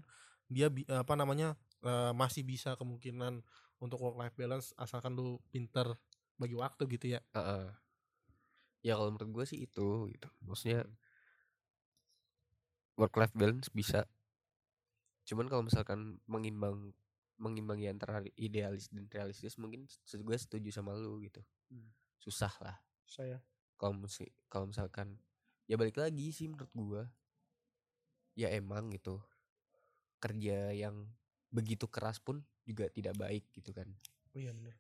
[0.52, 1.56] dia bi- apa namanya
[1.88, 3.40] eh, masih bisa kemungkinan
[3.80, 5.96] untuk work life balance asalkan lu pinter
[6.36, 7.24] bagi waktu gitu ya.
[7.32, 7.72] Heeh.
[8.86, 10.86] ya kalau menurut gue sih itu gitu maksudnya
[13.00, 14.06] work life balance bisa
[15.26, 16.94] cuman kalau misalkan mengimbang
[17.36, 21.44] mengimbangi antara idealis dan realistis mungkin gue setuju sama lu gitu.
[21.72, 21.90] Hmm.
[22.22, 22.78] susah lah.
[23.06, 23.38] Saya
[23.78, 24.00] kalau
[24.48, 25.20] kalau misalkan
[25.68, 27.04] ya balik lagi sih menurut gua.
[28.36, 29.20] Ya emang gitu.
[30.20, 31.08] Kerja yang
[31.52, 33.88] begitu keras pun juga tidak baik gitu kan.
[34.36, 34.76] Oh iya bener.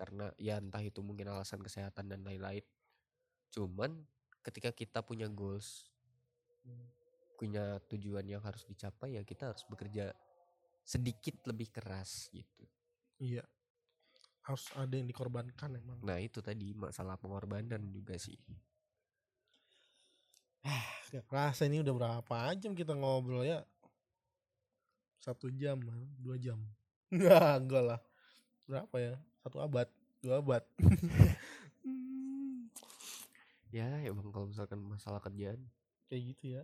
[0.00, 2.64] karena ya entah itu mungkin alasan kesehatan dan lain-lain.
[3.52, 4.08] Cuman
[4.40, 5.92] ketika kita punya goals
[6.60, 6.92] Hmm.
[7.40, 10.12] punya tujuan yang harus dicapai ya kita harus bekerja
[10.90, 12.66] sedikit lebih keras gitu
[13.22, 13.46] Iya.
[14.42, 16.02] Harus ada yang dikorbankan emang.
[16.02, 18.34] nah itu tadi masalah pengorbanan juga sih
[21.10, 23.66] Gak kerasa ini udah berapa jam kita ngobrol ya?
[25.18, 26.06] Satu jam, man.
[26.22, 26.54] dua jam.
[27.10, 28.00] Enggak, enggak lah.
[28.70, 29.14] Berapa ya?
[29.42, 29.90] Satu abad,
[30.22, 30.62] dua abad.
[33.70, 35.62] Ya emang kalau misalkan masalah kerjaan
[36.10, 36.62] kayak gitu ya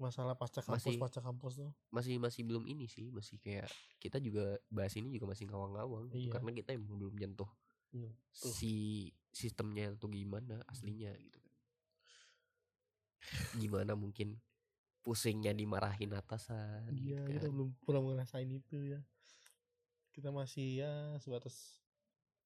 [0.00, 4.16] masalah pasca kampus Masih- pasca kampus tuh masih masih belum ini sih masih kayak kita
[4.16, 6.32] juga bahas ini juga masih ngawang-ngawang gitu, Iya.
[6.32, 7.50] karena kita emang belum nyentuh
[7.90, 8.50] Iya, tuh.
[8.50, 8.72] si
[9.30, 11.52] sistemnya tuh gimana aslinya gitu kan
[13.60, 14.40] gimana mungkin
[15.00, 17.32] pusingnya dimarahin atasan gitu iya kan.
[17.36, 19.00] kita belum pernah ngerasain itu ya
[20.10, 21.80] kita masih ya sebatas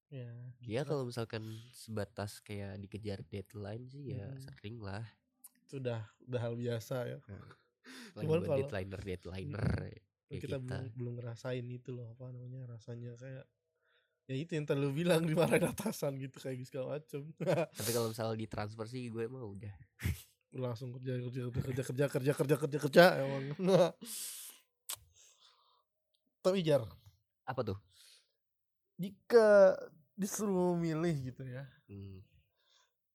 [0.09, 0.29] ya
[0.61, 0.85] ya gitu lah.
[0.87, 4.39] kalau misalkan sebatas kayak dikejar deadline sih ya Hmm.
[4.41, 5.03] sering lah
[5.65, 7.19] itu udah udah hal biasa ya.
[7.21, 9.65] Apalagi Cuman kalau- deadliner deadliner
[10.29, 13.45] kayak kita, kita, belum belum ngerasain itu loh apa namanya rasanya kayak
[14.25, 17.29] ya itu yang tadi lu bilang dimarahin atasan gitu kayak gitu segala macem.
[17.79, 19.75] Tapi kalau misalnya ditransfer sih gue mah udah.
[20.55, 23.45] Langsung kerja kerja kerja kerja kerja kerja kerja kerja kerja emang.
[26.45, 26.85] Tapi jar
[27.45, 27.79] apa tuh?
[28.95, 29.75] jika
[30.15, 32.23] disuruh milih gitu ya Hmm.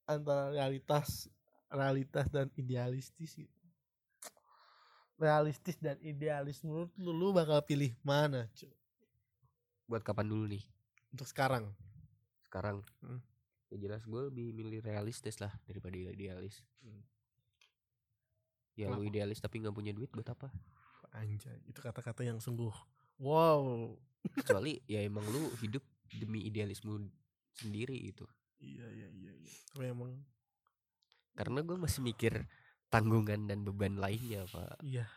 [0.04, 1.32] antara realitas
[1.70, 3.54] realitas dan idealistis gitu.
[5.20, 8.72] realistis dan idealis menurut lu lu bakal pilih mana cuy
[9.90, 10.62] Buat kapan dulu nih?
[11.10, 11.74] untuk sekarang
[12.46, 12.82] Sekarang.
[13.02, 13.22] Hmm.
[13.70, 16.66] Ya jelas gue lebih milih realistis lah daripada idealis.
[16.82, 17.02] Hmm.
[18.74, 19.10] Ya lu Kenapa?
[19.10, 20.50] idealis tapi nggak punya duit buat apa?
[21.10, 22.70] anjay itu kata-kata yang sungguh
[23.18, 23.90] wow
[24.38, 25.82] Kecuali ya emang lu hidup
[26.14, 27.10] demi idealisme
[27.58, 28.30] sendiri gitu.
[28.62, 30.14] iya iya iya iya tapi emang
[31.40, 32.44] Karena gue masih mikir
[32.92, 34.84] tanggungan dan beban lainnya pak.
[34.84, 35.08] iya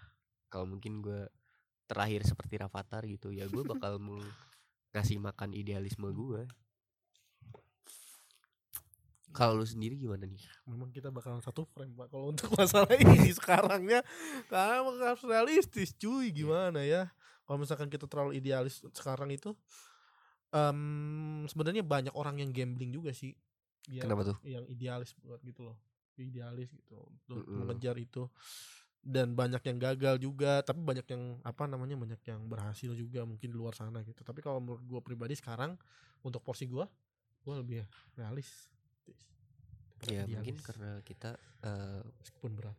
[0.47, 1.27] Kalau mungkin gue
[1.91, 4.23] terakhir seperti Rafathar gitu ya gue bakal mau
[4.95, 6.47] ngasih makan idealisme gue.
[9.35, 10.45] Kalau lu sendiri gimana nih?
[10.69, 14.05] memang kita bakalan satu frame pak kalau untuk masalah ini sekarangnya
[14.47, 17.11] karena harus realistis cuy gimana ya
[17.49, 19.57] kalau misalkan kita terlalu idealis sekarang itu
[20.53, 23.33] em sebenarnya banyak orang yang gambling juga sih
[23.89, 24.37] yang, Kenapa tuh?
[24.45, 25.77] yang idealis buat gitu loh
[26.19, 27.57] idealis gitu untuk Mm-mm.
[27.65, 28.29] mengejar itu
[29.03, 33.51] dan banyak yang gagal juga tapi banyak yang apa namanya banyak yang berhasil juga mungkin
[33.51, 35.75] di luar sana gitu tapi kalau menurut gue pribadi sekarang
[36.23, 36.87] untuk porsi gue
[37.43, 37.83] gue lebih
[38.15, 38.71] realis
[40.11, 40.67] Ya mungkin Idealis.
[40.67, 42.75] karena kita eh, meskipun berat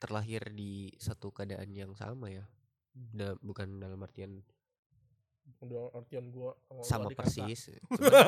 [0.00, 2.42] terlahir di satu keadaan yang sama ya.
[2.96, 3.14] Hmm.
[3.14, 4.42] Da- bukan dalam artian
[5.60, 7.68] udah artian gua sama, persis.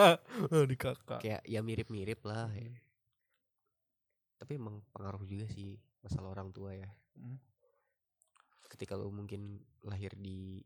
[0.70, 2.50] di kakak kayak ya mirip-mirip lah.
[2.54, 2.70] ya.
[4.42, 4.48] Hmm.
[4.50, 6.90] Tapi emang pengaruh juga sih masalah orang tua ya.
[7.14, 7.38] Hmm.
[8.66, 10.58] Ketika lo mungkin lahir di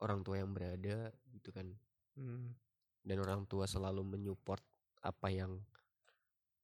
[0.00, 1.68] orang tua yang berada gitu kan
[2.16, 2.56] Hmm.
[3.04, 4.64] dan orang tua selalu menyupport
[5.04, 5.60] apa yang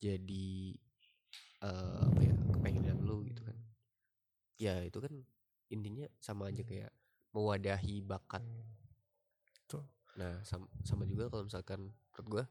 [0.01, 0.73] jadi
[1.61, 3.59] eh, apa ya kepengenan lu gitu kan
[4.57, 5.13] ya itu kan
[5.69, 6.89] intinya sama aja kayak
[7.37, 8.41] mewadahi bakat
[9.69, 9.85] Tuh.
[10.17, 12.45] nah sama, sama juga kalau misalkan menurut gua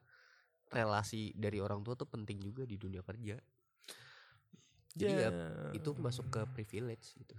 [0.70, 3.42] relasi dari orang tua tuh penting juga di dunia kerja
[4.96, 5.30] jadi ya
[5.76, 7.36] itu masuk ke privilege gitu.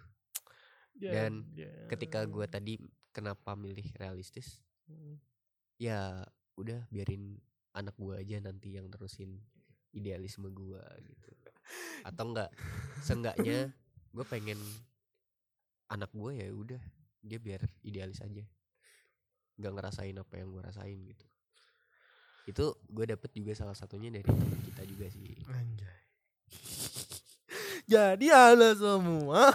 [1.01, 1.69] Ya, dan ya.
[1.89, 2.79] ketika gua tadi
[3.13, 4.61] kenapa milih realistis?
[4.83, 5.15] Hmm.
[5.79, 6.27] ya
[6.59, 7.39] udah biarin
[7.71, 9.39] anak gua aja nanti yang terusin
[9.95, 11.31] idealisme gua gitu.
[12.03, 12.51] Atau enggak
[13.05, 13.71] seenggaknya
[14.17, 14.61] gue pengen
[15.89, 16.83] anak gue ya udah
[17.25, 18.45] dia biar idealis aja.
[19.57, 21.27] Nggak ngerasain apa yang gue rasain gitu.
[22.49, 25.33] Itu gue dapet juga salah satunya dari teman kita juga sih.
[25.49, 26.02] Anjay.
[27.93, 29.53] Jadi ada semua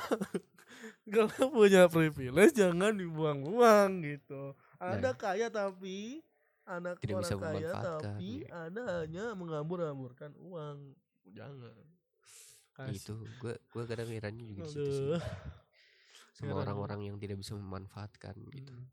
[1.16, 4.54] kalau punya privilege jangan dibuang-buang gitu.
[4.78, 5.18] Ada Nah.
[5.18, 6.22] kaya tapi
[6.64, 8.70] anak Tidak orang bisa kaya tapi iya.
[8.70, 10.94] ada hanya mengambur-amburkan uang.
[11.28, 11.76] Jangan.
[12.78, 12.94] Kasih.
[12.94, 15.24] itu gue gue kadang herannya juga di situ sih Aduh.
[16.38, 18.86] sama orang-orang yang tidak bisa memanfaatkan gitu Hmm.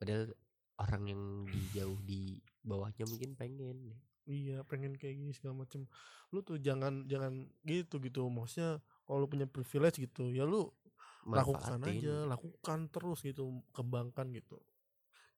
[0.00, 0.32] padahal
[0.80, 3.92] orang yang di jauh di bawahnya mungkin pengen
[4.24, 5.84] Iya pengen kayak gini segala macem.
[6.32, 8.24] Lu tuh jangan jangan gitu gitu.
[8.32, 10.72] Maksudnya kalau lu punya privilege gitu Ya lu
[11.28, 12.00] lakukan manfaatin.
[12.00, 14.60] aja Lakukan terus gitu Kembangkan gitu.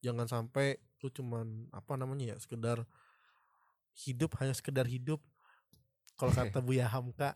[0.03, 2.87] Jangan sampai lu cuman Apa namanya ya Sekedar
[3.97, 5.18] Hidup hanya sekedar hidup.
[6.14, 7.34] Kalau kata Buya Hamka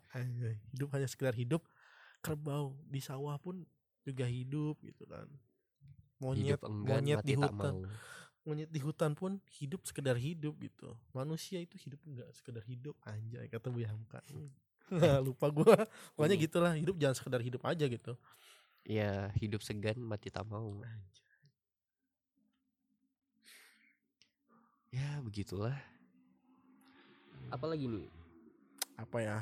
[0.70, 1.66] Hidup hanya sekedar hidup
[2.20, 3.64] Kerbau di sawah pun
[4.04, 5.24] juga hidup gitu kan.
[6.20, 7.56] Monyet hidup enggan monyet di hutan.
[7.56, 7.80] mau
[8.44, 10.96] monyet di hutan pun hidup sekedar hidup gitu.
[11.12, 14.20] Manusia itu hidup enggak sekedar hidup anjay kata Bu Hamka
[15.26, 15.86] lupa gua.
[16.16, 16.44] Pokoknya Ini.
[16.48, 18.12] gitulah hidup jangan sekedar hidup aja gitu.
[18.82, 20.82] Ya hidup segan mati tak mau.
[24.90, 25.78] Ya begitulah.
[27.54, 28.10] Apalagi nih?
[28.98, 29.38] Apa ya?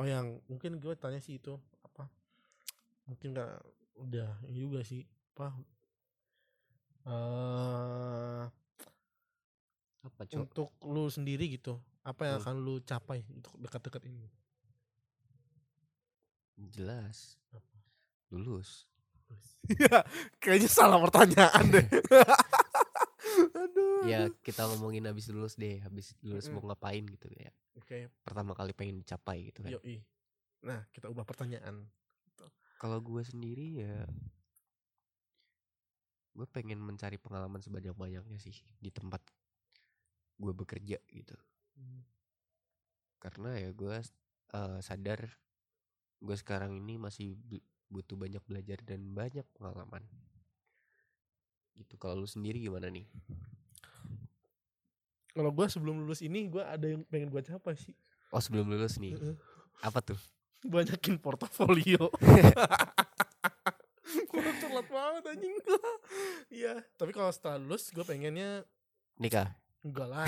[0.00, 1.54] Oh yang mungkin gue tanya sih itu
[1.86, 2.10] apa?
[3.06, 3.52] Mungkin nggak
[4.02, 5.06] udah ini juga sih
[5.36, 5.54] apa
[7.04, 8.42] eh
[10.02, 12.44] apa cok untuk lu sendiri gitu apa yang Hmm.
[12.44, 14.26] akan lu capai untuk dekat-dekat ini
[16.58, 17.38] jelas
[18.28, 18.86] lulus
[19.64, 20.02] Iya,
[20.42, 21.86] kayaknya salah pertanyaan deh.
[23.56, 24.04] Aduh.
[24.04, 26.58] ya kita ngomongin habis lulus deh habis lulus Mm-mm.
[26.58, 30.04] mau ngapain gitu ya Oke, pertama kali pengen dicapai gitu kan yoi.
[30.60, 31.88] Nah, kita ubah pertanyaan.
[32.76, 34.04] kalau gue sendiri ya
[36.32, 39.20] gue pengen mencari pengalaman sebanyak banyaknya sih di tempat
[40.40, 41.36] gue bekerja gitu.
[43.20, 43.94] Karena ya gue
[44.56, 45.20] eh, sadar
[46.22, 47.36] gue sekarang ini masih
[47.92, 50.00] butuh banyak belajar dan banyak pengalaman.
[51.76, 51.96] Gitu.
[52.00, 53.04] Kalau lu sendiri gimana nih?
[55.32, 57.96] Kalau gua sebelum lulus ini gua ada yang pengen gua capai sih.
[58.32, 59.16] oh sebelum lulus nih?
[59.80, 60.20] Apa tuh?
[60.72, 62.12] Banyakin portofolio.
[64.72, 65.56] Telat banget anjing.
[66.52, 68.64] Iya, tapi kalau setelah lulus gue pengennya
[69.16, 69.52] Nikah.
[69.80, 70.24] enggak lah.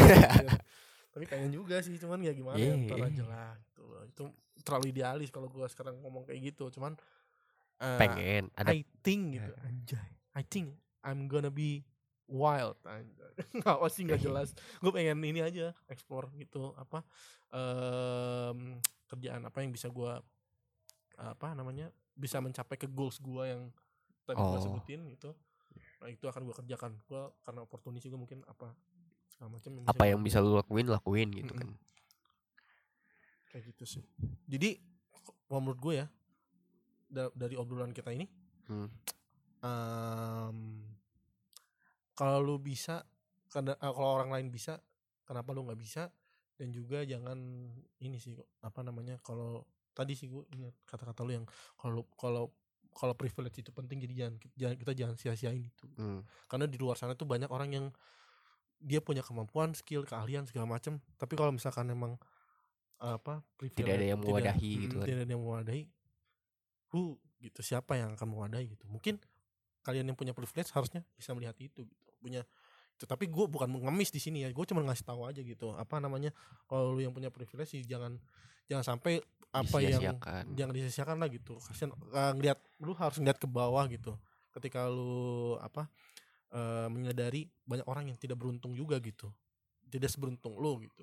[1.12, 2.88] tapi pengen juga sih, cuman ya gimana ya, Iya.
[2.88, 4.02] ntar aja lah gitu loh.
[4.04, 4.24] Itu
[4.60, 6.96] terlalu idealis kalau gua sekarang ngomong kayak gitu, cuman
[7.78, 10.08] eh, Pengen ada I think gitu anjay.
[10.32, 10.74] I think
[11.04, 11.84] I'm gonna be
[12.26, 12.80] wild.
[13.52, 14.56] Nggak apa sih nggak jelas.
[14.80, 17.04] Gue pengen ini aja explore gitu apa
[17.52, 20.18] em, kerjaan apa yang bisa gua
[21.14, 23.68] apa namanya bisa mencapai ke goals gua yang
[24.24, 24.58] tadi Oh.
[24.58, 25.30] sebutin gitu.
[26.00, 26.96] Nah, itu akan gua kerjakan.
[27.04, 28.72] Gua karena opportunity juga mungkin apa
[29.28, 31.60] segala macam apa gua yang bisa lu lakuin lakuin gitu Mm-mm.
[31.62, 31.70] kan.
[33.46, 34.02] kayak gitu sih.
[34.44, 34.82] Jadi
[35.46, 36.06] menurut gue ya
[37.06, 38.26] da- dari obrolan kita ini
[38.64, 38.90] Hmm.
[39.60, 40.58] em,
[42.12, 43.06] kalau lu bisa
[43.52, 44.82] eh, kalau orang lain bisa
[45.22, 46.10] kenapa lu nggak bisa
[46.54, 47.38] dan juga jangan
[47.98, 51.46] ini sih apa namanya kalau tadi sih gue ingat kata-kata lu yang
[51.76, 52.50] kalau kalau
[52.94, 56.22] kalau privilege itu penting jadi jangan jangan kita jangan sia-siain itu Hmm.
[56.46, 57.86] karena di luar sana tuh banyak orang yang
[58.78, 62.14] dia punya kemampuan skill keahlian segala macam tapi kalau misalkan emang
[63.02, 65.06] apa privilege ada yang mewadahi mm, gitu kan.
[65.10, 65.82] tidak ada yang mewadahi
[66.94, 69.18] who gitu siapa yang akan mewadahi gitu mungkin
[69.84, 72.46] kalian yang punya privilege harusnya bisa melihat itu gitu punya
[72.94, 75.74] itu tapi gue bukan mengemis di sini ya gue cuma ngasih tahu aja gitu.
[75.74, 76.30] Apa namanya
[76.70, 78.16] kalau lu yang punya privilege sih jangan
[78.70, 79.18] jangan sampai
[79.54, 80.18] apa yang
[80.54, 81.58] jangan disia-siakan lah gitu.
[81.58, 84.14] Kasian uh, ngeliat lu harus ngeliat ke bawah gitu.
[84.54, 85.90] Ketika lu apa
[86.54, 89.26] eh, menyadari banyak orang yang tidak beruntung juga gitu.
[89.90, 91.02] Tidak seberuntung lu gitu.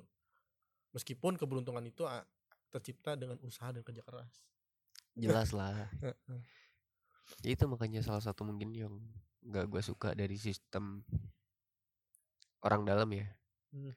[0.95, 2.23] Meskipun keberuntungan itu ah,
[2.71, 4.31] tercipta dengan usaha dan kerja keras.
[5.19, 5.91] Jelas lah.
[7.47, 8.91] Ya itu makanya salah satu mungkin yang
[9.39, 10.99] nggak gue suka dari sistem
[12.61, 13.27] orang dalam ya.
[13.73, 13.93] Hmm.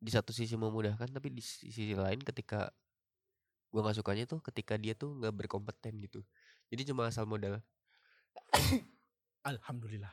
[0.00, 2.70] Di satu sisi memudahkan tapi di sisi lain ketika
[3.70, 6.24] gue nggak sukanya tuh ketika dia tuh nggak berkompeten gitu.
[6.70, 7.62] Jadi cuma asal modal.
[9.50, 10.12] alhamdulillah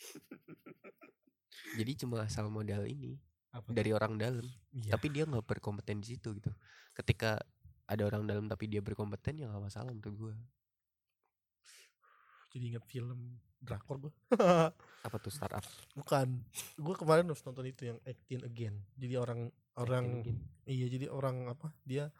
[1.78, 4.46] Jadi cuma asal modal ini apa dari orang dalam.
[4.70, 4.94] iya.
[4.94, 6.50] Tapi dia nggak berkompeten di situ gitu.
[6.94, 7.42] Ketika
[7.90, 10.34] ada orang dalam tapi dia berkompeten ya nggak masalah untuk gue.
[12.50, 14.12] jadi inget film drakor gue
[15.00, 15.64] Apa tuh startup?
[15.92, 16.44] bukan.
[16.74, 18.76] Gue kemarin harus nonton itu yang acting again.
[18.94, 20.20] Jadi orang orang
[20.64, 22.12] iya jadi orang apa dia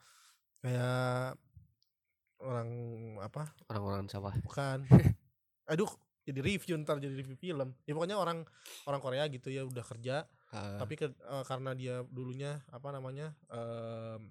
[0.58, 1.36] kayak
[2.40, 2.68] orang
[3.20, 3.52] apa?
[3.68, 4.32] Orang-orang sawah.
[4.40, 4.88] bukan.
[5.72, 7.76] Aduh jadi review ntar jadi review film.
[7.84, 8.48] Ya pokoknya orang
[8.84, 10.24] orang Korea gitu ya udah kerja.
[10.50, 14.24] Ah, tapi ke- eh, karena dia dulunya apa namanya em,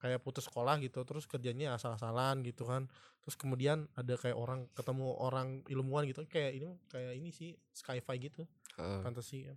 [0.00, 2.88] kayak putus sekolah gitu terus kerjanya asal-asalan gitu kan.
[3.20, 8.16] Terus kemudian ada kayak orang ketemu orang ilmuwan gitu kayak ini kayak ini sih sci-fi
[8.18, 9.04] gitu ah.
[9.04, 9.46] fantasi.
[9.46, 9.54] Ya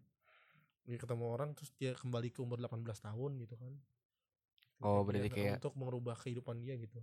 [0.84, 3.72] dia ketemu orang terus dia kembali ke umur 18 tahun gitu kan.
[4.84, 7.00] Oh, Dia berarti kayak- untuk merubah kehidupan dia gitu.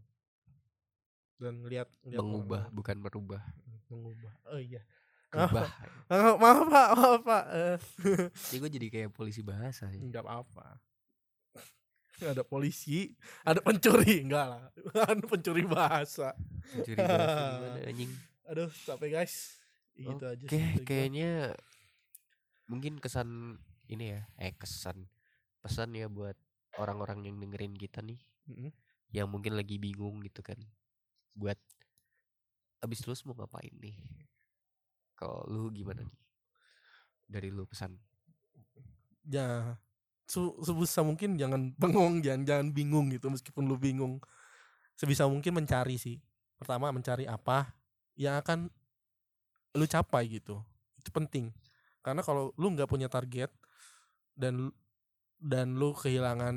[1.40, 3.40] Dan lihat lihat mengubah orang- bukan merubah.
[3.88, 4.32] mengubah.
[4.52, 4.84] Oh iya.
[5.32, 5.64] Ubah.
[6.12, 6.88] maaf, maaf pak.
[6.92, 7.44] Maaf pak.
[7.48, 7.76] Eh,
[8.28, 9.96] Jadi gue jadi kayak polisi bahasa ya.
[9.96, 10.76] nggak apa-apa
[12.26, 14.62] ada polisi ada pencuri enggak lah
[14.94, 16.36] ada pencuri bahasa
[16.76, 18.10] Mencuri bahasa gimana anjing.
[18.46, 19.34] aduh capek guys
[19.96, 20.84] gitu aja Oke, gua.
[20.84, 21.30] kayaknya
[22.66, 23.58] mungkin kesan
[23.90, 25.10] ini ya, eh kesan
[25.60, 26.38] pesan ya buat
[26.78, 28.70] orang-orang yang dengerin kita nih Mm-mm.
[29.10, 30.56] yang mungkin lagi bingung gitu kan.
[31.34, 31.58] Buat
[32.80, 33.98] abis lulus mau ngapain nih?
[35.18, 36.16] Kalau lu gimana nih?
[37.26, 37.98] Dari lu pesan.
[39.26, 39.74] ya
[40.30, 44.22] sebisa mungkin jangan bengong jangan jangan bingung gitu meskipun lu bingung.
[44.94, 46.20] Sebisa mungkin mencari sih.
[46.60, 47.72] Pertama mencari apa
[48.14, 48.68] yang akan
[49.74, 50.60] lu capai gitu.
[51.00, 51.50] Itu penting.
[52.00, 53.50] Karena kalau lu nggak punya target
[54.36, 54.72] dan
[55.40, 56.56] dan lu kehilangan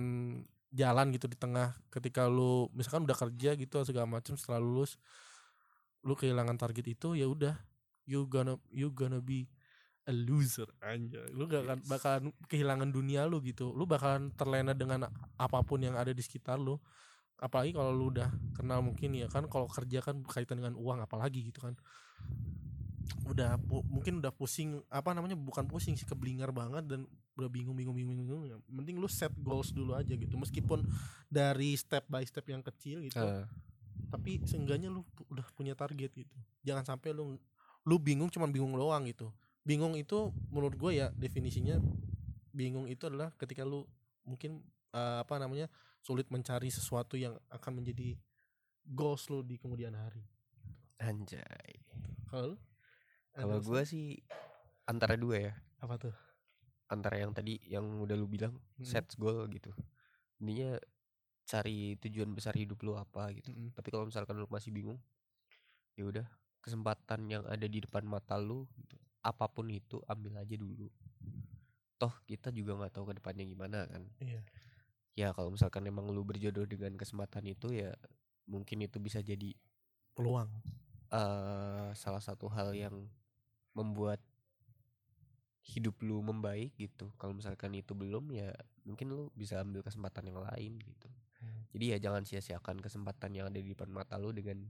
[0.73, 4.97] jalan gitu di tengah ketika lu misalkan udah kerja gitu segala macam setelah lulus
[6.03, 7.55] lu kehilangan target itu ya udah
[8.09, 9.47] you gonna you gonna be
[10.03, 11.31] a loser anjay.
[11.31, 13.71] Lu gak akan bakalan kehilangan dunia lu gitu.
[13.71, 15.07] Lu bakalan terlena dengan
[15.39, 16.75] apa pun yang ada di sekitar lu.
[17.39, 21.47] Apalagi kalau lu udah kenal mungkin ya kan kalau kerja kan berkaitan dengan uang apalagi
[21.47, 21.75] gitu kan.
[23.27, 27.07] Udah pu- mungkin udah pusing apa namanya bukan pusing sih keblinger banget dan
[27.39, 30.35] udah bingung bingung bingung bingung ya penting lu set goals dulu aja gitu.
[30.35, 30.83] Meskipun
[31.31, 33.47] dari step by step yang kecil gitu Eh,
[34.11, 35.01] tapi seenggaknya lu
[35.31, 36.35] udah punya target gitu.
[36.61, 37.39] Jangan sampai lu
[37.83, 39.27] lu bingung cuman bingung doang gitu
[39.63, 41.79] bingung itu menurut gue ya definisinya
[42.51, 43.87] bingung itu adalah ketika lu
[44.27, 44.61] mungkin
[44.93, 45.67] eh, apa namanya
[46.03, 48.19] sulit mencari sesuatu yang akan menjadi
[48.83, 50.27] goals lu di kemudian hari
[50.99, 51.73] anjay.
[52.27, 52.55] kalau?
[53.33, 54.21] Kalau gue sih
[54.85, 55.53] antara dua ya.
[55.83, 56.15] apa tuh
[56.87, 58.85] Antara yang tadi yang udah lu bilang Mm-mm.
[58.87, 59.73] set goal gitu.
[60.39, 60.77] Intinya
[61.43, 63.51] cari tujuan besar hidup lu apa gitu.
[63.51, 63.75] Mm-mm.
[63.75, 65.01] Tapi kalau misalkan lu masih bingung,
[65.97, 66.27] ya udah
[66.63, 68.95] kesempatan yang ada di depan mata lu gitu.
[69.23, 70.91] Apa pun itu ambil aja dulu
[71.95, 74.41] toh kita juga nggak tahu ke depannya gimana kan Iya.
[75.15, 77.95] ya kalau misalkan emang lu berjodoh dengan kesempatan itu ya
[78.43, 79.55] mungkin itu bisa jadi
[80.13, 80.51] Peluang.
[81.09, 83.07] eh salah satu hal yang
[83.71, 84.19] membuat
[85.63, 88.51] hidup lu membaik gitu kalau misalkan itu belum ya
[88.83, 91.07] mungkin lu bisa ambil kesempatan yang lain gitu
[91.43, 91.67] Hmm.
[91.75, 94.63] jadi ya jangan sia-siakan kesempatan yang ada di depan mata lu dengan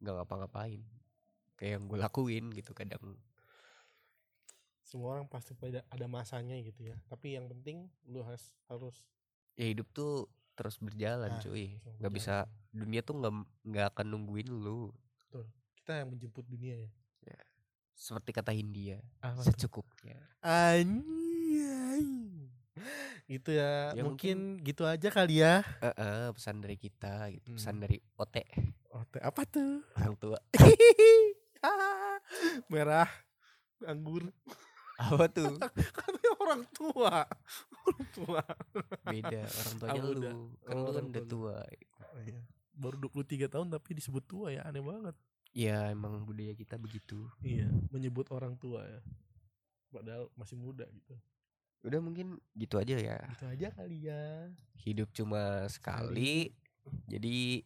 [0.00, 0.80] nggak ngapa-ngapain
[1.60, 3.20] kayak yang gue lakuin gitu kadang
[4.94, 6.94] Semua orang pasti pada ada masanya gitu ya.
[7.10, 8.94] Tapi yang penting lu harus harus
[9.58, 13.34] ya hidup tuh terus berjalan Nah, cuy nggak bisa dunia tuh nggak
[13.66, 14.94] nggak akan nungguin lu
[15.74, 16.90] kita yang menjemput dunia ya.
[17.94, 19.42] seperti kata Hindia tuh?
[19.42, 22.06] secukupnya Anjay.
[23.26, 23.94] Gitu ya.
[23.94, 25.62] Ya, mungkin, gitu aja kali ya.
[25.78, 27.82] Eh, eh, pesan dari kita gitu pesan Hmm.
[27.82, 28.36] dari OT
[28.94, 29.82] Oh, teh, apa tuh?
[29.98, 30.38] orang tua
[32.70, 33.10] Merah
[33.82, 34.30] anggur.
[34.96, 35.54] Apa tuh
[35.96, 37.14] Katanya orang tua.
[37.80, 38.40] Orang tua.
[39.04, 40.36] beda orang tuanya Ah, lu kan
[40.66, 41.56] Oh, lu kan udah tua
[42.04, 42.40] Oh, iya.
[42.72, 45.14] Baru 23 tahun tapi disebut tua ya, aneh banget.
[45.50, 49.00] ya emang budaya kita begitu Iya, menyebut orang tua ya.
[49.88, 51.14] Padahal masih muda gitu.
[51.82, 54.48] udah mungkin gitu aja ya Gitu aja kali ya.
[54.80, 56.48] hidup cuma sekali
[57.04, 57.60] jadi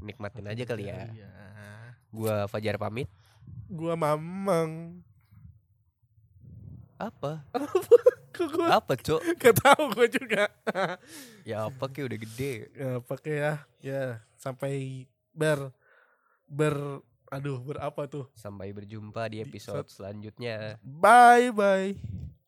[0.00, 1.30] nikmatin aja kali ya Iya.
[2.08, 3.06] gua Fajar pamit
[3.68, 5.02] Gua mamang.
[7.10, 7.42] Apa
[8.32, 10.44] Kok gua apa cok gak tahu gua juga.
[11.48, 13.54] ya apa kayak udah gede ya, pakai ya.
[13.84, 14.02] Ya,
[14.40, 15.04] sampai
[15.36, 15.68] ber
[16.48, 18.28] ber aduh berapa tuh?
[18.32, 22.40] sampai berjumpa di Di episode selanjutnya Bye bye.